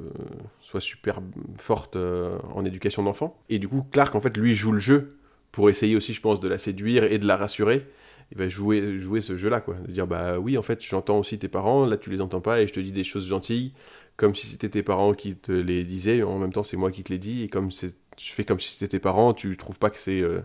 [0.61, 1.19] soit super
[1.57, 3.37] forte euh, en éducation d'enfant.
[3.49, 5.09] Et du coup, Clark, en fait, lui, joue le jeu
[5.51, 7.87] pour essayer aussi, je pense, de la séduire et de la rassurer.
[8.31, 9.75] Il va jouer, jouer ce jeu-là, quoi.
[9.87, 12.61] De dire, bah oui, en fait, j'entends aussi tes parents, là, tu les entends pas,
[12.61, 13.73] et je te dis des choses gentilles,
[14.17, 17.03] comme si c'était tes parents qui te les disaient, en même temps, c'est moi qui
[17.03, 19.89] te les dis, et comme je fais comme si c'était tes parents, tu trouves pas
[19.89, 20.41] que c'est euh,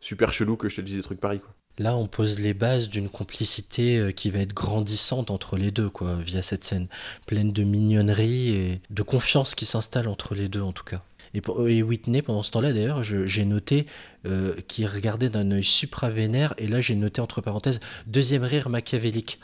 [0.00, 1.54] super chelou que je te dise des trucs pareils quoi.
[1.78, 5.88] Là, on pose les bases d'une complicité euh, qui va être grandissante entre les deux,
[5.88, 6.88] quoi, via cette scène
[7.26, 11.04] pleine de mignonnerie et de confiance qui s'installe entre les deux, en tout cas.
[11.34, 13.86] Et, Whitney, pendant ce temps-là, d'ailleurs, j'ai noté
[14.26, 19.40] euh, qu'il regardait d'un œil supra-vénère, et là, j'ai noté entre parenthèses deuxième rire machiavélique.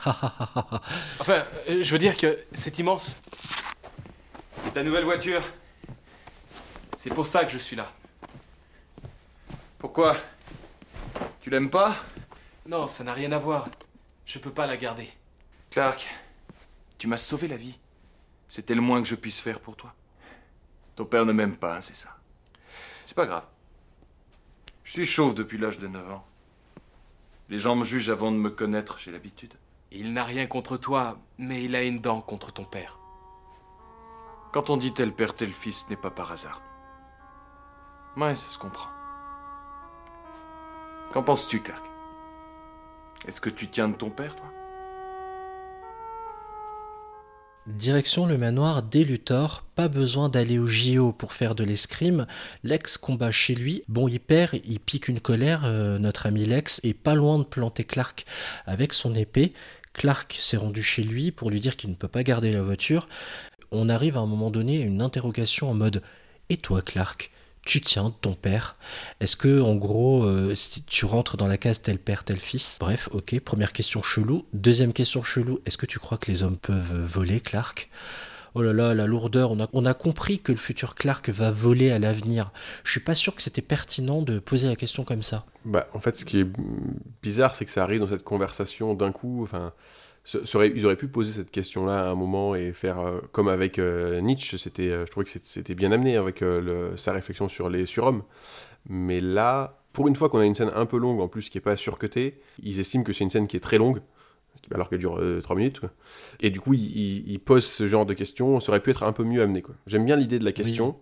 [1.21, 3.17] Enfin, euh, je veux dire que c'est immense.
[4.67, 5.43] Et ta nouvelle voiture
[6.97, 7.93] C'est pour ça que je suis là.
[9.79, 10.17] Pourquoi?
[11.43, 11.95] Tu l'aimes pas?
[12.67, 13.69] Non, ça n'a rien à voir.
[14.25, 15.09] Je peux pas la garder.
[15.71, 16.09] Clark,
[16.97, 17.79] tu m'as sauvé la vie.
[18.49, 19.95] C'était le moins que je puisse faire pour toi.
[20.97, 22.17] Ton père ne m'aime pas, hein, c'est ça.
[23.05, 23.47] C'est pas grave.
[24.85, 26.25] Je suis chauve depuis l'âge de 9 ans.
[27.49, 29.55] Les gens me jugent avant de me connaître, j'ai l'habitude.
[29.91, 32.99] Il n'a rien contre toi, mais il a une dent contre ton père.
[34.53, 36.63] Quand on dit tel père, tel fils, ce n'est pas par hasard.
[38.17, 38.89] Ouais, ça se comprend.
[41.13, 41.85] Qu'en penses-tu, Clark?
[43.27, 44.47] Est-ce que tu tiens de ton père, toi?
[47.67, 52.27] Direction le manoir des Luthor, pas besoin d'aller au JO pour faire de l'escrime.
[52.63, 53.83] Lex combat chez lui.
[53.89, 57.45] Bon, il perd, il pique une colère, euh, notre ami Lex, est pas loin de
[57.45, 58.27] planter Clark
[58.67, 59.55] avec son épée.
[59.95, 63.09] Clark s'est rendu chez lui pour lui dire qu'il ne peut pas garder la voiture.
[63.71, 66.03] On arrive à un moment donné à une interrogation en mode
[66.51, 67.31] Et toi, Clark?
[67.65, 68.77] Tu tiens ton père?
[69.21, 70.55] Est-ce que, en gros, euh,
[70.87, 72.79] tu rentres dans la case tel père, tel fils?
[72.81, 74.47] Bref, ok, première question chelou.
[74.53, 77.91] Deuxième question chelou, est-ce que tu crois que les hommes peuvent voler, Clark?
[78.57, 81.99] Oh là là, la lourdeur, on a, compris que le futur Clark va voler à
[81.99, 82.53] l'avenir.
[82.85, 85.45] Je suis pas sûr que c'était pertinent de poser la question comme ça.
[85.65, 86.47] Bah en fait ce qui est
[87.23, 89.49] bizarre c'est que ça arrive dans cette conversation d'un coup,
[90.33, 94.21] ils auraient pu poser cette question-là à un moment et faire euh, comme avec euh,
[94.21, 96.43] Nietzsche, c'était, euh, je trouvais que c'était- bien amené avec
[96.97, 98.23] sa réflexion sur les surhommes.
[98.89, 101.59] Mais là, pour une fois qu'on a une scène un peu longue en plus qui
[101.59, 104.01] est pas surcutée, ils estiment que c'est une scène qui est très longue,
[104.73, 105.81] alors qu'elle dure 3 minutes.
[106.41, 109.13] Et du coup, ils, ils posent ce genre de questions, ça aurait pu être un
[109.13, 109.63] peu mieux amené.
[109.87, 110.97] J'aime bien l'idée de la question.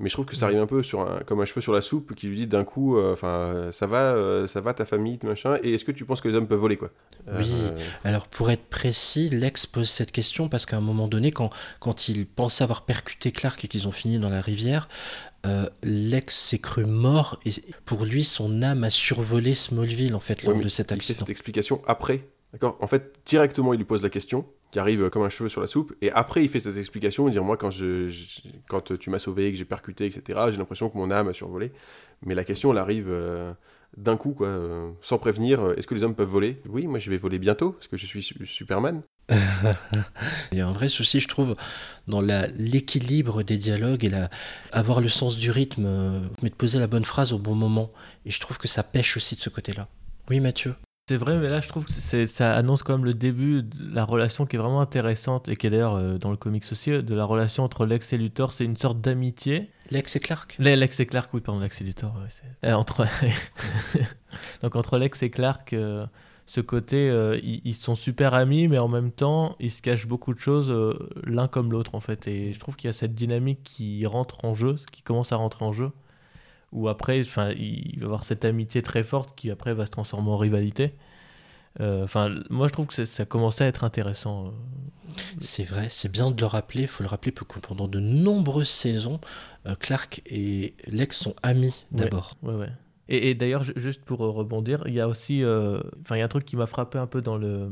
[0.00, 1.80] Mais je trouve que ça arrive un peu sur un, comme un cheveu sur la
[1.80, 5.20] soupe qui lui dit d'un coup, euh, enfin, ça va, euh, ça va ta famille,
[5.22, 5.56] machin.
[5.62, 6.90] Et est-ce que tu penses que les hommes peuvent voler, quoi?
[7.32, 7.48] Oui.
[7.52, 11.50] Euh, Alors pour être précis, Lex pose cette question parce qu'à un moment donné, quand,
[11.78, 14.88] quand il pensait avoir percuté Clark et qu'ils ont fini dans la rivière,
[15.46, 17.52] euh, Lex s'est cru mort et
[17.84, 21.18] pour lui, son âme a survolé Smallville en fait lors de cet il fait accident.
[21.20, 22.76] cette explication après, d'accord?
[22.80, 24.44] En fait, directement, il lui pose la question
[24.74, 27.38] qui arrive comme un cheveu sur la soupe, et après, il fait cette explication, dit
[27.38, 28.10] moi, quand je,
[28.68, 30.50] quand tu m'as sauvé, que j'ai percuté, etc.
[30.50, 31.72] J'ai l'impression que mon âme a survolé.
[32.26, 33.06] Mais la question, elle arrive.
[33.08, 33.52] euh,
[33.96, 36.60] d'un coup, quoi, euh, sans prévenir, euh, est-ce que les hommes peuvent voler?
[36.68, 39.02] Oui, moi je vais voler bientôt, parce que je suis su- Superman.
[40.52, 41.54] Il y a un vrai souci, je trouve,
[42.08, 44.30] dans l'équilibre des dialogues et la,
[44.72, 45.86] avoir le sens du rythme,
[46.42, 47.92] mais de poser la bonne phrase au bon moment.
[48.26, 49.86] Et je trouve que ça pêche aussi de ce côté-là.
[50.28, 50.74] Oui, Mathieu?
[51.06, 54.06] C'est vrai, mais là je trouve que ça annonce quand même le début de la
[54.06, 57.02] relation qui est vraiment intéressante et qui est d'ailleurs euh, dans le comics aussi, euh,
[57.02, 58.54] de la relation entre Lex et Luthor.
[58.54, 59.68] C'est une sorte d'amitié.
[59.90, 62.14] Lex et Clark Le- Lex et Clark, oui, pardon, Lex et Luthor.
[62.14, 63.06] ouais, euh, entre...
[64.62, 66.06] Donc entre Lex et Clark, euh,
[66.46, 67.08] ce côté,
[67.42, 70.70] ils, ils sont super amis, mais en même temps, ils se cachent beaucoup de choses
[71.24, 72.26] l'un comme l'autre en fait.
[72.28, 75.36] Et je trouve qu'il y a cette dynamique qui rentre en jeu, qui commence à
[75.36, 75.90] rentrer en jeu.
[76.74, 79.90] Où après, enfin, il va y avoir cette amitié très forte qui après va se
[79.92, 80.94] transformer en rivalité.
[81.80, 84.46] Euh, Enfin, moi je trouve que ça commençait à être intéressant.
[84.46, 84.50] euh.
[85.40, 86.82] C'est vrai, c'est bien de le rappeler.
[86.82, 89.20] Il faut le rappeler que pendant de nombreuses saisons,
[89.66, 92.36] euh, Clark et Lex sont amis d'abord.
[92.42, 92.70] Ouais, ouais.
[93.08, 96.22] Et, et d'ailleurs, ju- juste pour rebondir, il y a aussi, euh, enfin, il y
[96.22, 97.70] a un truc qui m'a frappé un peu dans le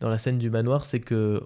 [0.00, 1.42] dans la scène du manoir, c'est que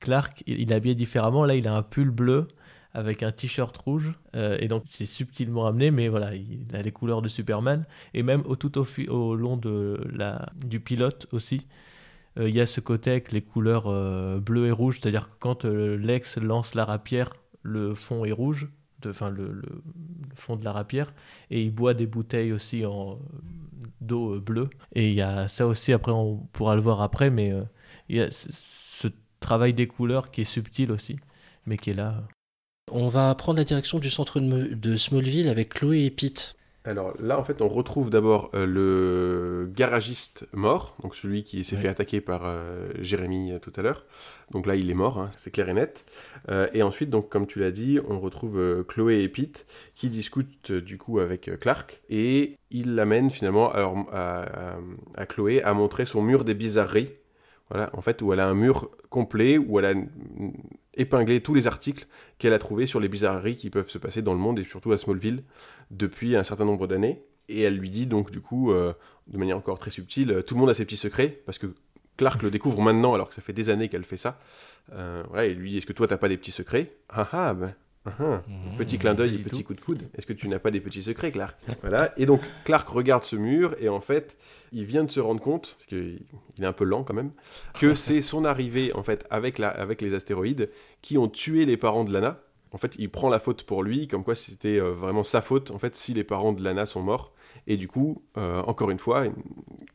[0.00, 1.44] Clark, il, il est habillé différemment.
[1.44, 2.48] Là, il a un pull bleu
[2.94, 6.92] avec un t-shirt rouge, euh, et donc c'est subtilement amené, mais voilà, il a les
[6.92, 7.84] couleurs de Superman.
[8.14, 11.66] Et même au, tout au, long de la du pilote aussi,
[12.38, 15.36] euh, il y a ce côté avec les couleurs euh, bleu et rouge, c'est-à-dire que
[15.38, 18.68] quand euh, Lex lance la rapière, le fond est rouge,
[19.06, 19.82] enfin le, le-
[20.34, 21.12] fond de la rapière,
[21.50, 23.18] et il boit des bouteilles aussi en
[24.00, 24.70] d'eau bleue.
[24.94, 27.52] Et il y a ça aussi, après on pourra le voir après, mais
[28.08, 29.08] il y a ce
[29.40, 31.16] travail des couleurs qui est subtil aussi,
[31.66, 32.24] mais qui est là.
[32.92, 36.54] On va prendre la direction du centre de, Smallville avec Chloé et Pete.
[36.84, 41.76] Alors là, en fait, on retrouve d'abord euh, le garagiste mort, donc celui qui s'est
[41.76, 41.82] Ouais.
[41.82, 44.06] fait attaquer par euh, Jérémy euh, tout à l'heure.
[44.52, 46.06] Donc là, il est mort, hein, c'est clair et net.
[46.72, 50.96] Et ensuite, donc comme tu l'as dit, on retrouve Chloé et Pete qui discutent du
[50.96, 54.78] coup avec Clark et il l'amène finalement alors, à, à-
[55.14, 57.10] à Chloé à montrer son mur des bizarreries.
[57.70, 59.94] Voilà, en fait, où elle a un mur complet où elle a
[60.94, 62.06] épinglé tous les articles
[62.38, 64.92] qu'elle a trouvés sur les bizarreries qui peuvent se passer dans le monde et surtout
[64.92, 65.44] à Smallville
[65.90, 67.22] depuis un certain nombre d'années.
[67.48, 68.92] Et elle lui dit donc du coup, euh,
[69.26, 71.66] de manière encore très subtile, tout le monde a ses petits secrets, parce que
[72.16, 74.38] Clark le découvre maintenant alors que ça fait des années qu'elle fait ça.
[74.92, 76.92] Euh, voilà, et lui dit, est-ce que toi t'as pas des petits secrets?
[77.08, 78.42] Ah ah, ben, ah ah.
[78.76, 80.08] Petit clin d'œil et petit coup de coude.
[80.16, 81.56] Est-ce que tu n'as pas des petits secrets, Clark?
[81.80, 82.12] Voilà.
[82.16, 84.36] Et donc Clark regarde ce mur et en fait,
[84.72, 86.20] il vient de se rendre compte, parce qu'il
[86.56, 87.32] il est un peu lent quand même,
[87.78, 90.70] que c'est son arrivée en fait avec, la, avec les astéroïdes
[91.02, 92.40] qui ont tué les parents de Lana.
[92.70, 95.70] En fait, il prend la faute pour lui, comme quoi c'était euh, vraiment sa faute
[95.70, 97.32] en fait si les parents de Lana sont morts.
[97.66, 99.24] Et du coup, euh, encore une fois,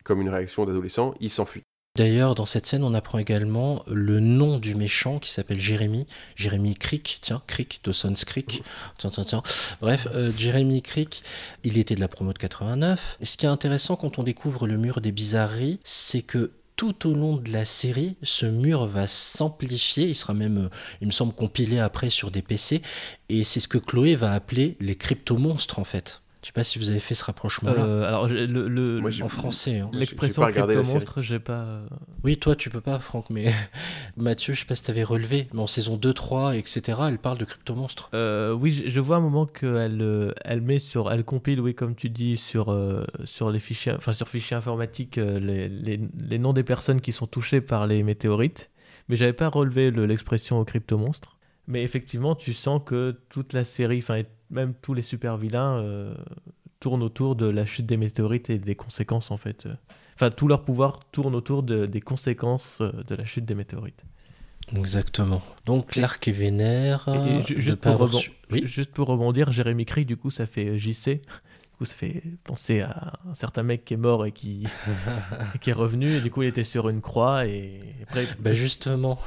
[0.03, 1.63] comme une réaction d'adolescent, il s'enfuit.
[1.95, 6.07] D'ailleurs, dans cette scène, on apprend également le nom du méchant qui s'appelle Jérémy.
[6.35, 8.63] Jérémy Creek, tiens, Creek, Dawson's Creek.
[8.97, 9.43] Tiens, tiens, tiens.
[9.79, 11.21] Bref, euh, Jérémy Creek,
[11.63, 13.17] il était de la promo de 89.
[13.21, 17.07] Et ce qui est intéressant quand on découvre le mur des bizarreries, c'est que tout
[17.07, 20.07] au long de la série, ce mur va s'amplifier.
[20.07, 20.69] Il sera même, euh,
[20.99, 22.81] il me semble, compilé après sur des PC.
[23.29, 26.22] Et c'est ce que Chloé va appeler les cryptomonstres, en fait.
[26.43, 27.83] Je sais pas si vous avez fait ce rapprochement-là.
[27.85, 29.79] Euh, alors je- le, le- Moi, en français.
[29.79, 29.89] hein.
[29.93, 31.53] l'expression crypto-monstre, j'ai pas.
[31.63, 31.87] euh,
[32.25, 33.45] Oui, toi, tu peux pas, Franck, mais
[34.17, 37.37] Mathieu, je sais pas si t'avais relevé, mais en saison 2, 3, etc., elle parle
[37.37, 38.09] de cryptomonstres.
[38.13, 41.73] Euh, oui, je, je vois un moment qu'elle euh, elle met sur, elle compile, oui,
[41.75, 45.99] comme tu dis, sur, euh, sur les fichiers, enfin sur fichiers informatiques, euh, les, les,
[46.27, 48.69] les noms des personnes qui sont touchées par les météorites.
[49.09, 51.37] Mais j'avais pas relevé le- l'expression crypto monstre.
[51.67, 54.23] Mais effectivement, tu sens que toute la série, enfin
[54.53, 56.15] même tous les super vilains euh,
[56.79, 59.67] tournent autour de la chute des météorites et des conséquences en fait.
[60.15, 64.03] Enfin, tout leur pouvoir tourne autour de- des conséquences euh, de la chute des météorites.
[64.75, 65.41] Exactement.
[65.65, 67.05] Donc, Clark est vénère.
[67.09, 68.61] Et- et de ju- juste, pour avoir rebon- su- Oui.
[68.61, 71.15] ju- juste pour rebondir, Jérémy Crick, du coup, ça fait euh, JC.
[71.15, 74.63] Du coup, ça fait penser à un certain mec qui est mort et qui,
[75.61, 76.07] qui est revenu.
[76.15, 77.45] Et du coup, il était sur une croix.
[77.45, 79.19] Et après, Bah justement,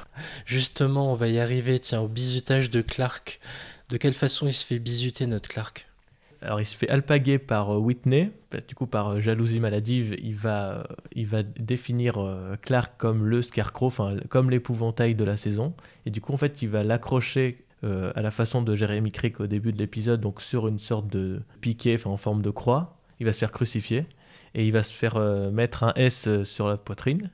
[0.47, 3.41] justement, on va y arriver, tiens, au bisutage de Clark.
[3.89, 5.87] De quelle façon il se fait bisuter, notre Clark?
[6.43, 8.31] Alors, il se fait alpaguer par euh, Whitney.
[8.51, 12.19] Bah, Du coup, par euh, jalousie maladive, il va, euh, il va définir
[12.63, 15.75] Clark comme le scarecrow, enfin, comme l'épouvantail de la saison.
[16.05, 19.47] Et du coup, en fait, il va l'accrocher à la façon de Jérémy Crick au
[19.47, 22.99] début de l'épisode, donc sur une sorte de piquet, en forme de croix.
[23.21, 24.07] Il va se faire crucifier
[24.57, 25.21] et il va se faire
[25.53, 27.31] mettre un S sur la poitrine.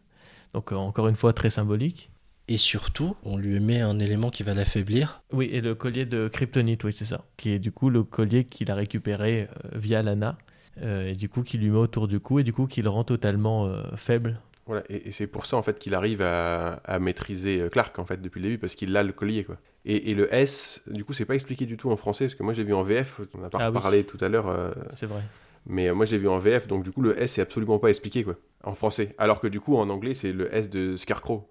[0.53, 2.11] Donc, encore une fois, très symbolique.
[2.53, 5.23] Et surtout, on lui met un élément qui va l'affaiblir.
[5.33, 7.25] Oui, et le collier de Kryptonite, oui, c'est ça.
[7.39, 10.37] Qui est du coup le collier qu'il a récupéré euh, via Lana.
[10.83, 12.91] euh, et du coup, qu'il lui met autour du cou et du coup, qu'il le
[12.91, 14.39] rend totalement euh, faible.
[14.67, 18.05] Voilà, et, et c'est pour ça en fait qu'il arrive à, à maîtriser Clark en
[18.07, 19.57] fait depuis le début parce qu'il a le collier quoi.
[19.85, 22.45] Et, et le S, du coup, c'est pas expliqué du tout en français parce que
[22.45, 23.81] moi j'ai vu en VF, on en a pas Ah oui.
[23.81, 25.23] parlé tout à l'heure, euh, C'est vrai.
[25.67, 28.23] mais moi j'ai vu en VF donc du coup le S est absolument pas expliqué
[28.23, 29.15] quoi en français.
[29.19, 31.49] Alors que du coup en anglais c'est le S de Scarecrow.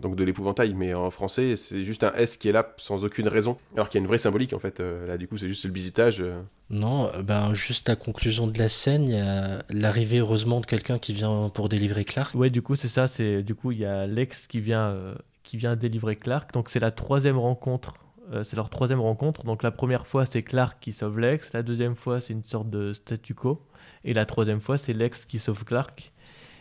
[0.00, 3.28] Donc de l'épouvantail, mais en français, c'est juste un S qui est là sans aucune
[3.28, 3.58] raison.
[3.74, 4.80] Alors qu'il y a une vraie symbolique en fait.
[4.80, 6.22] Euh, là, du coup, c'est juste le bisutage.
[6.22, 6.40] euh.
[6.70, 10.66] Non, euh, ben juste la conclusion de la scène, il y a l'arrivée heureusement de
[10.66, 12.34] quelqu'un qui vient pour délivrer Clark.
[12.34, 13.06] Ouais, du coup, c'est ça.
[13.06, 16.54] C'est du coup, il y a Lex qui vient, euh, qui vient délivrer Clark.
[16.54, 17.96] Donc, c'est la troisième rencontre.
[18.32, 19.44] euh, c'est leur troisième rencontre.
[19.44, 21.52] Donc, la première fois, c'est Clark qui sauve Lex.
[21.52, 23.60] La deuxième fois, c'est une sorte de statu quo.
[24.04, 26.12] Et la troisième fois, c'est Lex qui sauve Clark.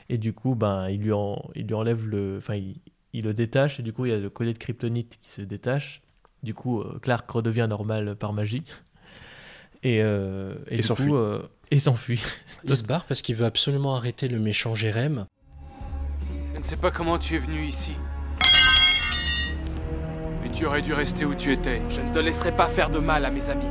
[0.10, 2.76] Et du coup, ben, il lui, en- il lui enlève le, enfin, il,
[3.18, 3.80] il le détache.
[3.80, 6.01] Et du coup, il y a le collier de kryptonite qui se détache.
[6.43, 8.63] Du coup, euh, Clark redevient normal par magie.
[9.84, 11.07] Et, euh, et, Et du s'enfuit.
[11.07, 11.41] coup, euh,
[11.72, 12.22] et s'enfuit.
[12.63, 15.26] Il se barre parce qu'il veut absolument arrêter le méchant Jérém.
[16.53, 17.93] Je ne sais pas comment tu es venu ici.
[20.43, 21.82] Mais tu aurais dû rester où tu étais.
[21.89, 23.66] Je ne te laisserai pas faire de mal à mes amis.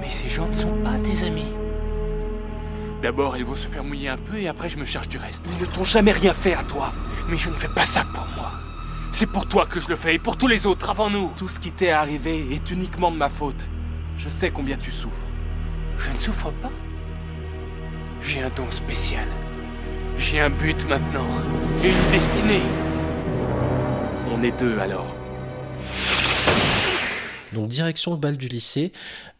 [0.00, 1.46] Mais ces gens ne sont pas tes amis.
[3.02, 5.48] D'abord, ils vont se faire mouiller un peu et après, je me cherche du reste.
[5.56, 6.92] Ils ne t'ont jamais rien fait à toi.
[7.28, 8.52] Mais je ne fais pas ça pour moi.
[9.10, 11.32] C'est pour toi que je le fais et pour tous les autres avant nous.
[11.36, 13.66] Tout ce qui t'est arrivé est uniquement de ma faute.
[14.18, 15.26] Je sais combien tu souffres.
[15.96, 16.70] Je ne souffre pas.
[18.20, 19.26] J'ai un don spécial.
[20.18, 21.26] J'ai un but maintenant.
[21.82, 22.62] Et une destinée.
[24.30, 25.19] On est deux alors.
[27.52, 28.92] Donc direction le bal du lycée.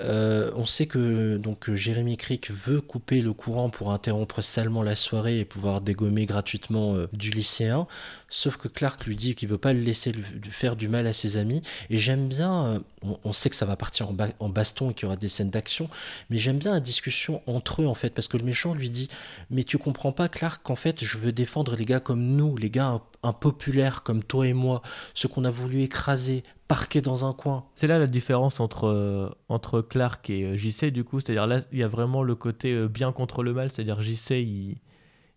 [0.03, 4.97] Euh, on sait que donc Jérémy Crick veut couper le courant pour interrompre salement la
[4.97, 7.87] soirée et pouvoir dégommer gratuitement euh, du lycéen.
[8.29, 10.13] Sauf que Clark lui dit qu'il veut pas le laisser
[10.51, 11.63] faire du mal à ses amis.
[11.91, 12.79] Et j'aime bien, euh,
[13.25, 15.51] on, sait que ça va partir en, en baston et qu'il y aura des scènes
[15.51, 15.89] d'action,
[16.31, 19.09] mais j'aime bien la discussion entre eux en fait, parce que le méchant lui dit,
[19.51, 22.71] mais tu comprends pas Clark qu'en fait je veux défendre les gars comme nous, les
[22.71, 24.83] gars impopulaires comme toi et moi,
[25.15, 27.65] ceux qu'on a voulu écraser, parquer dans un coin.
[27.75, 31.19] C'est là la différence entre, euh, entre Clark et euh, JC, du coup.
[31.19, 33.73] C'est-à-dire là, il y a vraiment le côté euh, bien contre le mal.
[33.73, 34.77] C'est-à-dire JC, il,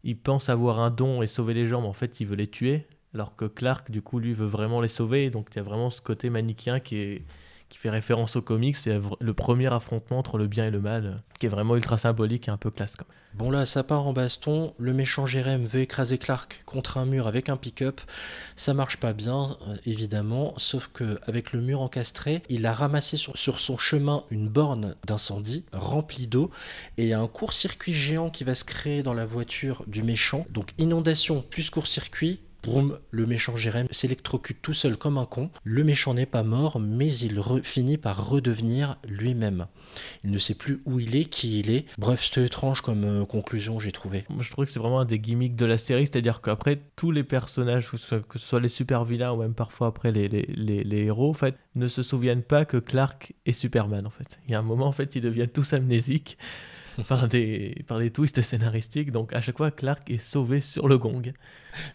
[0.04, 2.46] il pense avoir un don et sauver les gens, mais en fait, il veut les
[2.46, 2.86] tuer.
[3.16, 5.32] Alors que Clark, du coup, lui, veut vraiment les sauver.
[5.32, 7.26] Donc, il y a vraiment ce côté manichéen qui, est,
[7.74, 8.76] qui fait référence au comics.
[8.76, 11.98] C'est le premier affrontement entre le bien et le mal, euh, qui est vraiment ultra
[11.98, 12.96] symbolique et un peu classe.
[12.96, 13.18] Quand même.
[13.34, 14.76] Bon là, ça part en baston.
[14.78, 18.00] Le méchant Jérém veut écraser Clark contre un mur avec un pick-up.
[18.56, 20.54] Ça marche pas bien, euh, évidemment.
[20.58, 24.96] Sauf que avec le mur encastré, il a ramassé sur, sur son chemin une borne
[25.08, 26.52] d'incendie remplie d'eau.
[27.00, 30.04] Et il y a un court-circuit géant qui va se créer dans la voiture du
[30.04, 30.46] méchant.
[30.52, 32.40] Donc inondation plus court-circuit.
[32.64, 35.50] Boum, le méchant Jérém s'électrocute tout seul comme un con.
[35.66, 39.68] Le méchant n'est pas mort, mais il finit par redevenir lui-même.
[40.24, 41.86] Il ne sait plus où il est, qui il est.
[41.98, 44.24] Bref, c'était étrange comme euh, conclusion, j'ai trouvé.
[44.30, 47.12] Moi, je trouve que c'est vraiment un des gimmicks de la série, c'est-à-dire qu'après, tous
[47.12, 50.84] les personnages, que ce soit, les super vilains ou même parfois après les, les, les-
[50.86, 54.40] les héros, en fait, ne se souviennent pas que Clark est Superman, en fait.
[54.48, 56.38] Il y a un moment, en fait, ils deviennent tous amnésiques
[57.10, 60.98] par des, par des twists scénaristiques, donc à chaque fois, Clark est sauvé sur le
[60.98, 61.34] gong.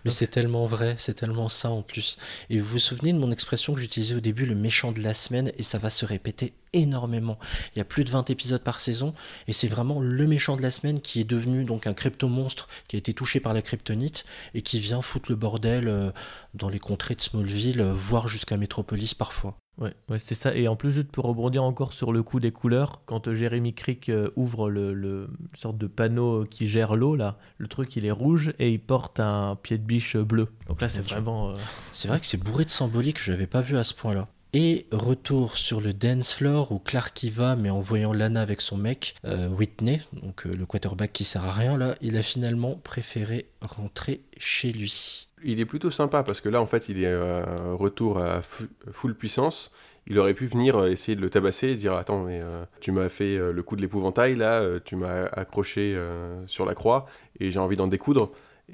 [0.05, 2.17] Mais c'est tellement vrai, c'est tellement ça en plus.
[2.51, 5.15] Et vous vous souvenez de mon expression que j'utilisais au début, le méchant de la
[5.15, 7.39] semaine, et ça va se répéter énormément.
[7.75, 9.15] Il y a plus de 20 épisodes par saison,
[9.47, 12.97] et c'est vraiment le méchant de la semaine qui est devenu donc un crypto-monstre qui
[12.97, 14.25] a été touché par la kryptonite,
[14.55, 16.11] et qui vient foutre le bordel euh,
[16.55, 19.57] dans les contrées de Smallville, euh, voire jusqu'à Metropolis parfois.
[19.79, 20.57] Ouais, c'est ça.
[20.57, 23.75] Et en plus, juste pour rebondir encore sur le coup des couleurs, quand euh, Jérémy
[23.75, 28.11] Crick ouvre le, le sorte de panneau qui gère l'eau, là, le truc il est
[28.11, 30.49] rouge et il porte un pied de biche euh, bleu.
[30.69, 31.51] Donc là, c'est vraiment.
[31.51, 31.55] euh,
[31.93, 34.29] C'est vrai que c'est bourré de symbolique, je l'avais pas vu à ce point-là.
[34.55, 38.63] Et retour sur le dance floor où Clark y va, mais en voyant Lana avec
[38.63, 42.23] son mec, euh, Whitney, donc euh, le quarterback qui sert à rien là, il a
[42.23, 45.29] finalement préféré rentrer chez lui.
[45.45, 47.45] Il est plutôt sympa parce que là, en fait, il est euh,
[47.75, 49.71] retour à fu- full puissance.
[50.07, 53.11] Il aurait pu venir essayer de le tabasser et dire Attends, mais euh, tu m'as
[53.11, 57.05] fait euh, le coup de l'épouvantail, là, euh, tu m'as accroché euh, sur la croix
[57.39, 58.33] et j'ai envie d'en découdre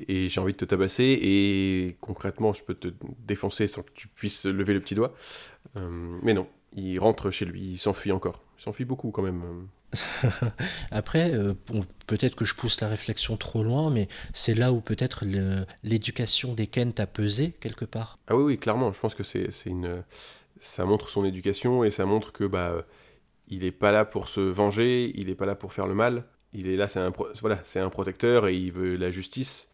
[0.09, 2.89] et j'ai envie de te tabasser et concrètement, je peux te
[3.27, 5.15] défoncer sans que tu puisses lever le petit doigt.
[5.77, 8.43] Euh, mais non, il rentre chez lui, il s'enfuit encore.
[8.59, 9.69] Il s'enfuit beaucoup quand même.
[10.91, 14.81] Après, euh, bon, peut-être que je pousse la réflexion trop loin, mais c'est là où
[14.81, 15.25] peut-être
[15.83, 18.19] l'éducation des Kent a pesé quelque part.
[18.29, 18.93] Ah oui, oui, clairement.
[18.93, 20.03] Je pense que c'est c'est une.
[20.61, 22.85] Ça montre son éducation et ça montre que bah
[23.49, 26.25] il est pas là pour se venger, il est pas là pour faire le mal.
[26.53, 29.69] Il est là, c'est un pro- voilà, c'est un protecteur et il veut la justice.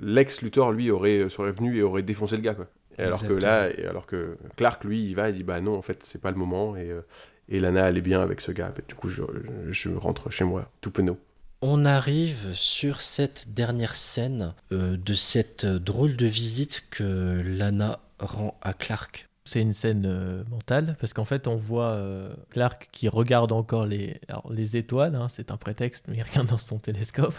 [0.00, 2.68] Lex Luthor lui aurait serait venu et aurait défoncé le gars quoi.
[2.98, 5.76] Et alors que là, et alors que Clark lui, il va, il dit bah non,
[5.76, 7.00] en fait c'est pas le moment et euh,
[7.48, 8.72] et Lana elle est bien avec ce gars.
[8.78, 9.22] Et du coup je,
[9.70, 11.18] je rentre chez moi tout penaud.
[11.60, 18.00] On arrive sur cette dernière scène euh, de cette euh, drôle de visite que Lana
[18.18, 19.28] rend à Clark.
[19.46, 23.84] C'est une scène euh, mentale parce qu'en fait on voit euh, Clark qui regarde encore
[23.84, 27.34] les, alors, les étoiles, hein, c'est un prétexte, mais il regarde dans son télescope.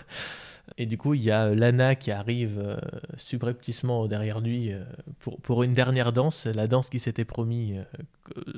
[0.78, 2.78] Et du coup, il y a Lana qui arrive euh,
[3.18, 4.84] subrepticement derrière lui euh,
[5.20, 7.84] pour, pour une dernière danse, la danse qui s'était promis euh,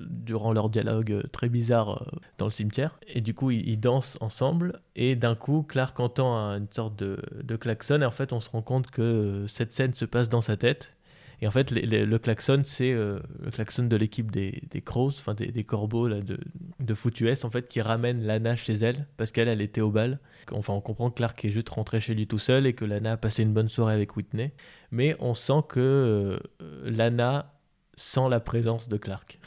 [0.10, 3.00] durant leur dialogue très bizarre euh, dans le cimetière.
[3.08, 4.82] Et du coup, ils, ils dansent ensemble.
[4.96, 8.02] Et d'un coup, Clark entend un- une sorte de, de klaxon.
[8.02, 10.58] Et en fait, on se rend compte que euh, cette scène se passe dans sa
[10.58, 10.94] tête.
[11.42, 14.82] Et en fait, les- les- le klaxon, c'est euh, le klaxon de l'équipe des, des
[14.82, 16.40] Crows, enfin des, des corbeaux là, de,
[16.80, 19.92] de Foot US, en fait, qui ramène Lana chez elle, parce qu'elle, elle était au
[19.92, 20.20] bal.
[20.52, 23.12] Enfin, on comprend que Clark est juste rentré chez lui tout seul et que Lana
[23.14, 24.52] a passé une bonne soirée avec Whitney.
[24.92, 26.40] Mais on sent que euh,
[26.86, 27.54] Lana
[27.96, 29.40] sent la présence de Clark.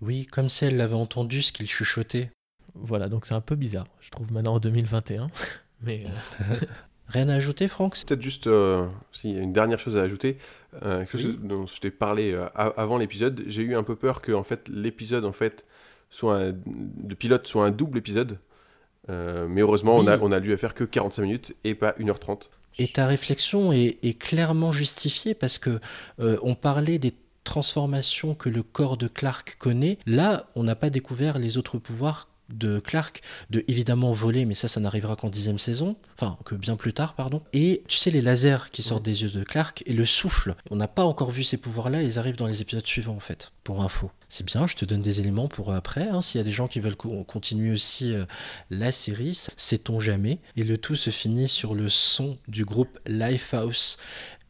[0.00, 2.30] Oui, comme si elle l'avait entendu ce qu'il chuchotait.
[2.74, 5.28] Voilà, donc c'est un peu bizarre, je trouve, maintenant en 2021.
[5.80, 6.56] Mais euh,
[7.08, 7.96] Rien à ajouter, Franck?
[8.06, 10.38] Peut-être juste, euh, s'il y a une dernière chose à ajouter,
[10.82, 14.20] euh, quelque chose dont je t'ai parlé euh, avant l'épisode, j'ai eu un peu peur
[14.20, 15.66] que en fait, l'épisode en fait,
[16.10, 16.54] soit un,
[17.08, 18.38] le pilote soit un double épisode.
[19.10, 22.48] Euh, mais heureusement, on, a, on a dû faire que 45 minutes et pas 1h30.
[22.78, 25.80] Et ta réflexion est, est clairement justifiée parce que
[26.20, 29.98] euh, on parlait des transformations que le corps de Clark connaît.
[30.06, 33.20] Là, on n'a pas découvert les autres pouvoirs de Clark,
[33.50, 37.14] de évidemment voler, mais ça, ça n'arrivera qu'en dixième saison, enfin que bien plus tard,
[37.14, 37.42] pardon.
[37.52, 40.54] Et tu sais les lasers qui sortent des yeux de Clark et le souffle.
[40.70, 43.52] On n'a pas encore vu ces pouvoirs-là, ils arrivent dans les épisodes suivants en fait.
[43.64, 44.66] Pour info, c'est bien.
[44.66, 46.08] Je te donne des éléments pour après.
[46.08, 48.24] hein, S'il y a des gens qui veulent co- continuer aussi euh,
[48.70, 50.38] la série, sait-on jamais.
[50.56, 53.98] Et le tout se finit sur le son du groupe Lifehouse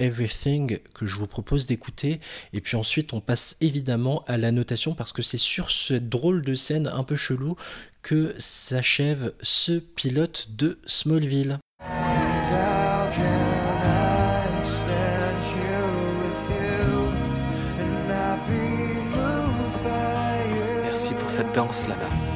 [0.01, 2.21] Everything que je vous propose d'écouter.
[2.53, 6.43] Et puis ensuite, on passe évidemment à la notation parce que c'est sur cette drôle
[6.43, 7.57] de scène un peu chelou
[8.03, 11.59] que s'achève ce pilote de Smallville.
[20.85, 22.28] Merci pour cette danse, Lana.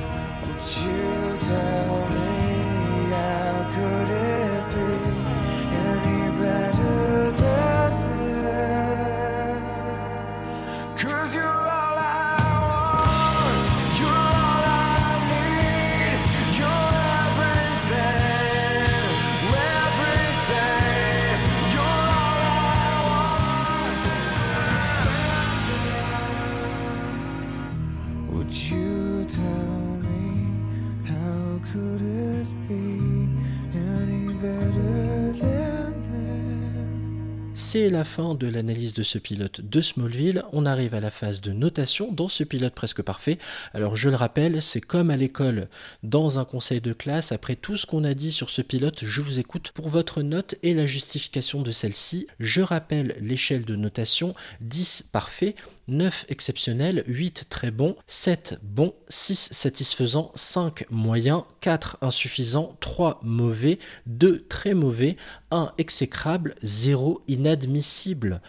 [37.73, 40.45] C'est la fin de l'analyse de ce pilote de Smallville.
[40.53, 43.39] On arrive à la phase de notation dans ce pilote presque parfait.
[43.73, 45.69] Alors je le rappelle, c'est comme à l'école,
[46.03, 47.33] dans un conseil de classe.
[47.33, 50.57] Après tout ce qu'on a dit sur ce pilote, je vous écoute pour votre note
[50.63, 52.27] et la justification de celle-ci.
[52.41, 55.55] Je rappelle l'échelle de notation 10 parfait.
[55.93, 63.79] 9 exceptionnel, 8 très bon, 7 bon, 6 satisfaisant, 5 moyen, 4 insuffisant, 3 mauvais,
[64.07, 65.17] 2 très mauvais,
[65.51, 68.41] 1 exécrable, 0 inadmissible.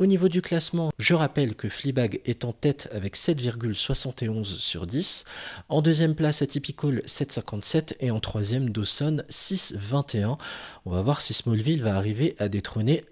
[0.00, 5.24] Au niveau du classement, je rappelle que Fleabag est en tête avec 7,71 sur 10.
[5.68, 10.36] En deuxième place, Atypical 7,57 et en troisième, Dawson 6,21.
[10.84, 13.04] On va voir si Smallville va arriver à détrôner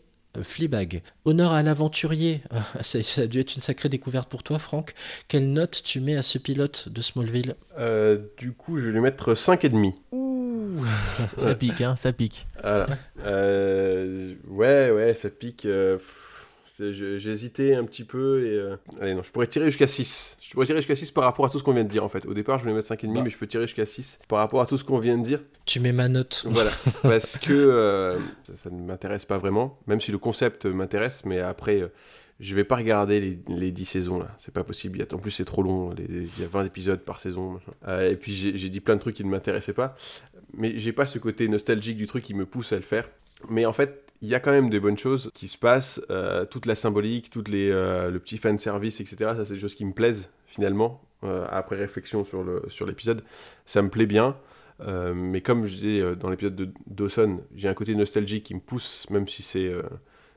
[0.42, 1.02] Fleabag.
[1.24, 2.40] Honneur à l'aventurier.
[2.80, 4.94] Ça, ça a dû être une sacrée découverte pour toi, Franck.
[5.28, 7.54] Quelle note tu mets à ce pilote de Smallville?
[7.78, 9.94] Euh, du coup, je vais lui mettre 5,5.
[11.38, 12.46] ça pique, hein, ça pique.
[12.62, 12.86] Voilà.
[13.24, 15.66] Euh, ouais, ouais, ça pique.
[15.66, 16.31] euh, pff,
[16.80, 18.50] hésité un petit peu et.
[18.56, 20.38] euh, Allez, non, je pourrais tirer jusqu'à 6.
[20.40, 22.08] Je pourrais tirer jusqu'à 6 par rapport à tout ce qu'on vient de dire en
[22.08, 22.24] fait.
[22.26, 23.20] Au départ, je voulais mettre 5,5, Bah.
[23.24, 25.40] mais je peux tirer jusqu'à 6 par rapport à tout ce qu'on vient de dire.
[25.66, 26.44] Tu mets ma note.
[26.48, 26.70] Voilà.
[27.02, 31.40] Parce que euh, ça, ça ne m'intéresse pas vraiment, même si le concept m'intéresse, mais
[31.40, 31.80] après.
[31.82, 31.88] euh,
[32.40, 34.98] je vais pas regarder les, les 10 saisons là, c'est pas possible.
[35.12, 37.60] En plus, c'est trop long, il y a 20 épisodes par saison.
[37.86, 39.94] Euh, et puis, j'ai dit plein de trucs qui ne m'intéressaient pas,
[40.52, 43.08] mais j'ai pas ce côté nostalgique du truc qui me pousse à le faire.
[43.48, 46.44] Mais en fait, il y a quand même des bonnes choses qui se passent, euh,
[46.44, 49.32] toute la symbolique, les, euh, le petit fan service, etc.
[49.36, 53.22] Ça, c'est des choses qui me plaisent finalement, euh, après réflexion sur le sur l'épisode.
[53.66, 54.36] Ça me plaît bien.
[54.80, 58.60] Euh, mais comme je disais dans l'épisode de Dawson, j'ai un côté nostalgique qui me
[58.60, 59.72] pousse, même si c'est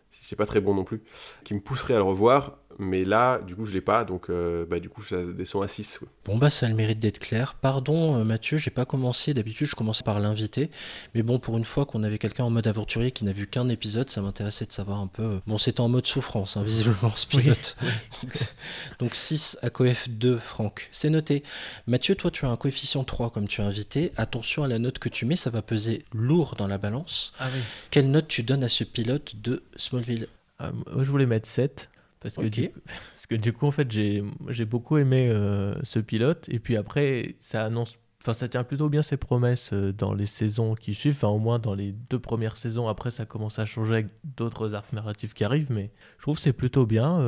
[0.09, 1.01] si c'est pas très bon non plus,
[1.43, 2.57] qui me pousserait à le revoir.
[2.77, 5.67] Mais là, du coup, je l'ai pas, donc euh, bah, du coup, ça descend à
[5.69, 5.99] 6.
[5.99, 6.07] quoi.
[6.25, 7.53] Bon bah ça a le mérite d'être clair.
[7.53, 9.33] Pardon euh, Mathieu, j'ai pas commencé.
[9.33, 10.69] D'habitude je commençais par l'invité,
[11.13, 13.69] mais bon pour une fois qu'on avait quelqu'un en mode aventurier qui n'a vu qu'un
[13.69, 15.23] épisode, ça m'intéressait de savoir un peu.
[15.23, 17.77] euh, Bon c'était en mode souffrance, hein, visiblement ce pilote.
[18.99, 21.43] Donc 6 à coef 2 Franck, c'est noté.
[21.87, 24.11] Mathieu, toi tu as un coefficient 3 comme tu as invité.
[24.17, 27.33] Attention à la note que tu mets, ça va peser lourd dans la balance.
[27.39, 27.59] Ah oui.
[27.91, 30.27] Quelle note tu donnes à ce pilote de Smallville?
[30.59, 31.89] Moi, je voulais mettre 7.
[32.25, 32.69] Parce que, du,
[33.13, 36.45] parce que du coup, en fait, j'ai j'ai beaucoup aimé euh, ce pilote.
[36.49, 40.25] Et puis après, ça annonce Enfin, ça tient plutôt bien ses promesses euh, dans les
[40.25, 41.13] saisons qui suivent.
[41.13, 42.87] Enfin, au moins dans les deux premières saisons.
[42.87, 45.71] Après, ça commence à changer avec d'autres arcs narratifs qui arrivent.
[45.71, 47.19] Mais je trouve que c'est plutôt bien.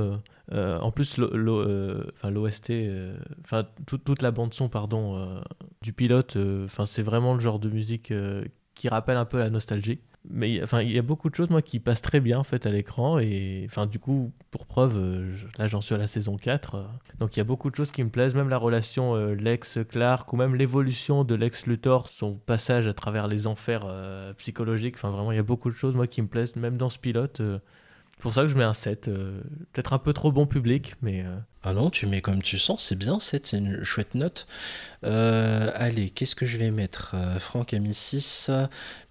[0.53, 2.71] euh, en plus, l'OST,
[3.43, 5.41] enfin, tout- toute la bande-son, pardon,
[5.83, 8.11] du pilote, enfin, c'est vraiment le genre de musique
[8.73, 9.99] qui rappelle un peu la nostalgie.
[10.29, 12.65] Mais enfin, il y a beaucoup de choses moi qui passent très bien en fait
[12.65, 13.19] à l'écran.
[13.19, 16.83] Et enfin du coup pour preuve euh, là j'en suis à la saison 4 euh,
[17.19, 18.35] donc il y a beaucoup de choses qui me plaisent.
[18.35, 22.93] Même la relation euh, Lex Clark ou même l'évolution de Lex Luthor son passage à
[22.93, 23.87] travers les enfers
[24.37, 24.95] psychologiques.
[24.95, 26.55] Enfin vraiment il y a beaucoup de choses moi qui me plaisent.
[26.55, 27.41] Même dans ce pilote
[28.17, 29.41] c'est pour ça que je mets un 7 euh,
[29.73, 32.83] peut-être un peu trop bon public mais euh, Ah non, tu mets comme tu sens,
[32.83, 34.47] c'est bien, 7, c'est une chouette note.
[35.03, 38.49] Euh, allez, qu'est-ce que je vais mettre Franck a mis 6,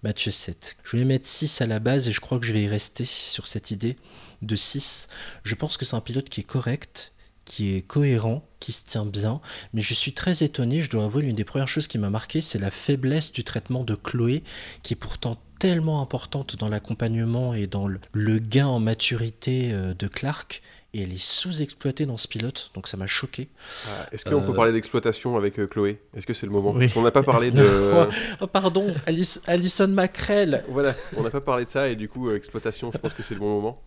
[0.03, 0.77] Mathieu 7.
[0.83, 3.05] Je vais mettre 6 à la base et je crois que je vais y rester
[3.05, 3.95] sur cette idée
[4.41, 5.07] de 6.
[5.43, 7.13] Je pense que c'est un pilote qui est correct,
[7.45, 9.39] qui est cohérent, qui se tient bien,
[9.71, 12.41] mais je suis très étonné, je dois avouer, l'une des premières choses qui m'a marqué,
[12.41, 14.43] c'est la faiblesse du traitement de Chloé,
[14.83, 20.07] qui est pourtant tellement importante dans l'accompagnement et dans le, gain en maturité euh, de
[20.07, 20.61] Clark,
[20.93, 23.49] et elle est sous-exploitée dans ce pilote, donc ça m'a choqué.
[23.87, 26.01] Ah, Est-ce qu'on peut Euh, parler d'exploitation avec euh, Chloé?
[26.15, 26.71] Est-ce que c'est le moment?
[26.71, 26.89] Oui.
[26.89, 27.63] Qu'on n'a pas parlé de.
[28.41, 30.63] oh, pardon, Alice, Alison Macrel.
[30.69, 33.21] Voilà, on n'a pas parlé de ça et du coup, euh, exploitation, je pense que
[33.21, 33.81] c'est le bon moment.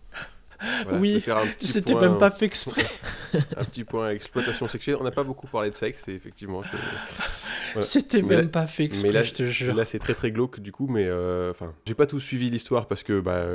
[0.83, 1.23] Voilà, Oui,
[1.59, 2.83] c'était même pas fait exprès.
[3.57, 4.97] un petit point exploitation sexuelle.
[4.99, 6.61] On n'a pas beaucoup parlé de sexe, et effectivement.
[6.63, 6.69] je-
[7.73, 7.81] voilà.
[7.87, 9.73] C'était même là- pas fait exprès, mais là, je te jure.
[9.75, 12.87] Là, c'est très très glauque du coup, mais euh, enfin, j'ai pas tout suivi l'histoire
[12.87, 13.45] parce que bah.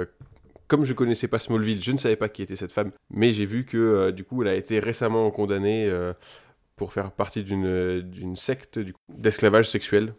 [0.68, 3.46] Comme je connaissais pas Smallville, je ne savais pas qui était cette femme, mais j'ai
[3.46, 6.12] vu que euh, du coup elle a été récemment condamnée euh,
[6.74, 10.12] pour faire partie d'une secte d'esclavage sexuel.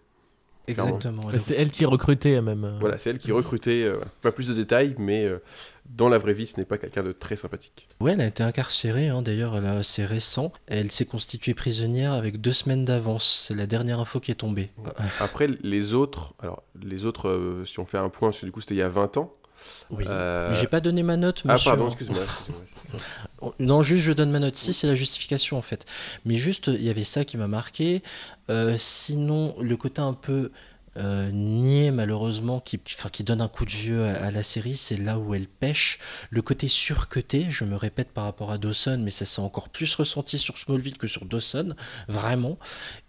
[0.68, 1.30] Exactement.
[1.40, 4.54] c'est elle qui recrutait même euh, Voilà, c'est elle qui recrutait, euh, pas plus de
[4.54, 5.42] détails, mais euh,
[5.86, 7.88] dans la vraie vie, ce n'est pas quelqu'un de très sympathique.
[8.00, 10.52] Ouais, elle a été incarcérée, hein, d'ailleurs, là, c'est récent.
[10.68, 13.46] Elle s'est constituée prisonnière avec deux semaines d'avance.
[13.48, 14.70] C'est la dernière info qui est tombée.
[15.20, 18.52] Après, les autres, alors les autres, euh, si on fait un point, parce que du
[18.52, 19.34] coup c'était il y a 20 ans.
[19.90, 21.72] Oui, Euh, j'ai pas donné ma note, Ah, monsieur.
[21.72, 21.88] pardon, hein.
[21.88, 22.20] excuse-moi.
[23.60, 25.86] Non, juste je donne ma note 6, c'est la justification en fait.
[26.26, 28.02] Mais juste, il y avait ça qui m'a marqué.
[28.50, 30.52] Euh, sinon, le côté un peu
[30.98, 34.42] euh, niais malheureusement, qui, qui- enfin, qui donne un coup de vieux à, à la
[34.42, 36.00] série, c'est là où elle pêche.
[36.32, 39.94] Le côté surcuté, je me répète par rapport à Dawson, mais ça s'est encore plus
[39.94, 41.76] ressenti sur Smallville que sur Dawson,
[42.08, 42.58] vraiment.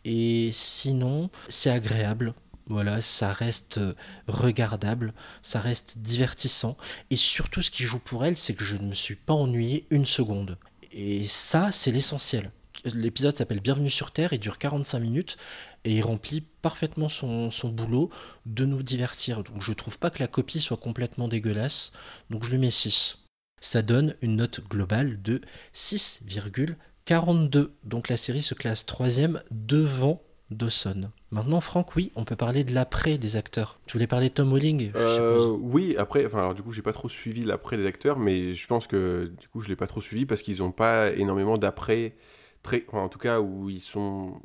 [0.04, 2.34] Et sinon, c'est agréable.
[2.68, 3.94] Voilà, ça reste euh,
[4.26, 6.76] regardable, ça reste divertissant.
[7.10, 9.86] Et surtout, ce qui joue pour elle, c'est que je ne me suis pas ennuyé
[9.90, 10.58] une seconde.
[10.92, 12.50] Et ça, c'est l'essentiel.
[12.84, 15.36] L'épisode s'appelle Bienvenue sur Terre, il dure 45 minutes
[15.84, 18.10] et il remplit parfaitement son, boulot
[18.46, 19.42] de nous divertir.
[19.42, 21.92] Donc je trouve pas que la copie soit complètement dégueulasse,
[22.30, 23.24] donc je lui mets 6.
[23.60, 25.40] Ça donne une note globale de
[25.74, 27.70] 6,42.
[27.82, 31.10] Donc la série se classe troisième devant Dawson.
[31.30, 33.78] Maintenant, Franck, oui, on peut parler de l'après des acteurs.
[33.86, 36.94] Tu voulais parler de Tom Welling Euh, oui, après, enfin, alors, du coup, j'ai pas
[36.94, 40.00] trop suivi l'après des acteurs, mais je pense que du coup, je l'ai pas trop
[40.00, 42.14] suivi parce qu'ils ont pas énormément d'après,
[42.62, 44.40] très, enfin, en tout cas, où ils sont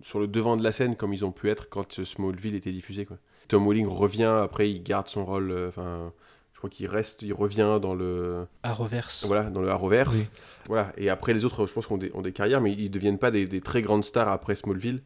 [0.00, 3.06] sur le devant de la scène comme ils ont pu être quand Smallville était diffusé.
[3.06, 3.18] Quoi.
[3.46, 6.12] Tom Welling revient, après, il garde son rôle, euh, enfin.
[6.52, 9.26] je crois qu'il reste, il revient dans le Arrowverse.
[9.28, 10.16] Voilà, dans le Arrowverse.
[10.16, 10.26] Oui.
[10.66, 10.92] Voilà.
[10.96, 13.30] Et après les autres, je pense qu'on des, ont des carrières, mais ils deviennent pas
[13.30, 15.02] des, des très grandes stars après Smallville.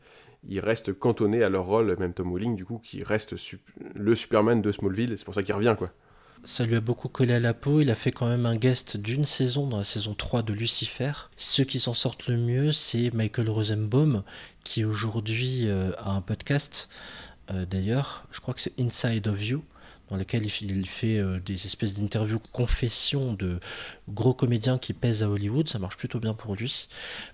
[0.49, 3.35] Ils restent cantonnés à leur rôle, même Tom Welling, du coup, qui reste
[3.95, 5.15] le Superman de Smallville.
[5.17, 5.93] C'est pour ça qu'il revient, quoi.
[6.43, 7.83] Ça lui a beaucoup collé à la peau.
[7.83, 11.13] Il a fait quand même un guest d'une saison dans la saison 3 de Lucifer.
[11.37, 14.23] Ceux qui s'en sortent le mieux, c'est Michael Rosenbaum,
[14.65, 16.89] qui aujourd'hui euh, a un podcast.
[17.53, 19.63] euh, D'ailleurs, je crois que c'est Inside of You,
[20.09, 23.61] dans lequel il fait euh, des espèces d'interviews confessions de
[24.09, 25.69] gros comédiens qui pèsent à Hollywood.
[25.69, 26.89] Ça marche plutôt bien pour lui.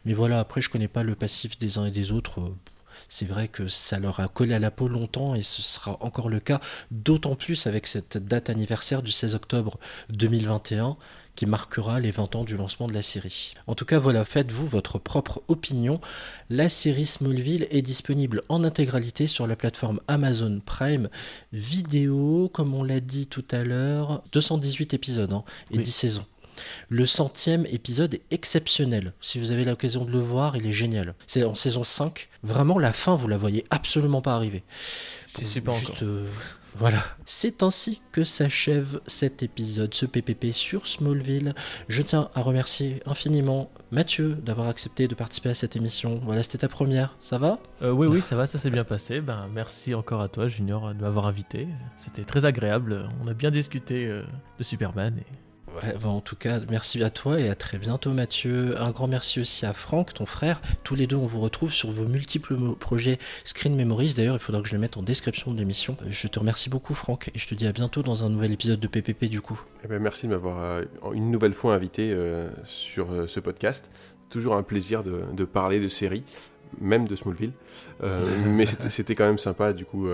[0.04, 2.52] Mais voilà, après, je connais pas le passif des uns et des autres.
[3.08, 6.28] C'est vrai que ça leur a collé à la peau longtemps et ce sera encore
[6.28, 9.78] le cas, d'autant plus avec cette date anniversaire du 16 octobre
[10.10, 10.96] 2021
[11.36, 13.52] qui marquera les 20 ans du lancement de la série.
[13.66, 16.00] En tout cas, voilà, faites-vous votre propre opinion.
[16.48, 21.08] La série Smallville est disponible en intégralité sur la plateforme Amazon Prime
[21.52, 25.84] Vidéo, comme on l'a dit tout à l'heure, 218 épisodes hein, et Oui.
[25.84, 26.26] 10 saisons.
[26.88, 29.12] Le centième épisode est exceptionnel.
[29.20, 31.14] Si vous avez l'occasion de le voir, il est génial.
[31.26, 32.28] C'est en saison 5.
[32.42, 34.62] Vraiment, la fin, vous la voyez absolument pas arriver.
[35.38, 36.02] J'y suis pas Juste, encore.
[36.08, 36.26] euh,
[36.78, 37.02] voilà.
[37.26, 41.54] C'est ainsi que s'achève cet épisode, ce PPP sur Smallville.
[41.88, 46.20] Je tiens à remercier infiniment Mathieu d'avoir accepté de participer à cette émission.
[46.24, 47.16] Voilà, c'était ta première.
[47.20, 47.58] Ça va?
[47.82, 49.20] Euh, oui, oui, ça va, ça s'est bien passé.
[49.20, 51.68] Ben, merci encore à toi, Junior, de m'avoir invité.
[51.96, 53.08] C'était très agréable.
[53.22, 54.22] On a bien discuté euh,
[54.58, 55.14] de Superman.
[55.18, 55.24] Et...
[55.74, 58.80] Ouais, bah, en tout cas, merci à toi et à très bientôt Mathieu.
[58.80, 60.60] Un grand merci aussi à Franck, ton frère.
[60.84, 64.14] Tous les deux, on vous retrouve sur vos multiples projets Screen Memories.
[64.14, 65.96] D'ailleurs, il faudra que je les mette en description de l'émission.
[66.08, 68.80] Je te remercie beaucoup Franck et je te dis à bientôt dans un nouvel épisode
[68.80, 69.60] de PPP du coup.
[69.84, 73.90] Eh ben, merci de m'avoir euh, une nouvelle fois invité euh, sur euh, ce podcast.
[74.30, 76.24] Toujours un plaisir de, de parler de séries,
[76.80, 77.52] même de Smallville.
[78.46, 80.08] Mais c'était quand même sympa du coup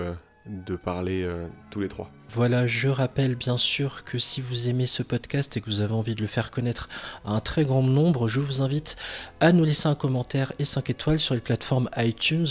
[0.47, 2.09] de parler euh, tous les trois.
[2.29, 5.93] Voilà, je rappelle bien sûr que si vous aimez ce podcast et que vous avez
[5.93, 6.89] envie de le faire connaître
[7.25, 8.95] à un très grand nombre, je vous invite
[9.39, 12.47] à nous laisser un commentaire et 5 étoiles sur les plateformes iTunes,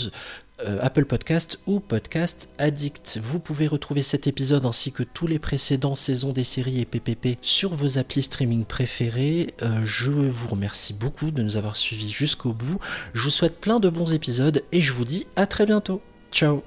[0.61, 3.19] euh, Apple Podcast ou Podcast Addict.
[3.21, 7.37] Vous pouvez retrouver cet épisode ainsi que tous les précédents saisons des séries et PPP
[7.41, 9.53] sur vos applis streaming préférés.
[9.61, 12.79] Euh, je vous remercie beaucoup de nous avoir suivis jusqu'au bout.
[13.13, 16.01] Je vous souhaite plein de bons épisodes et je vous dis à très bientôt.
[16.31, 16.63] Ciao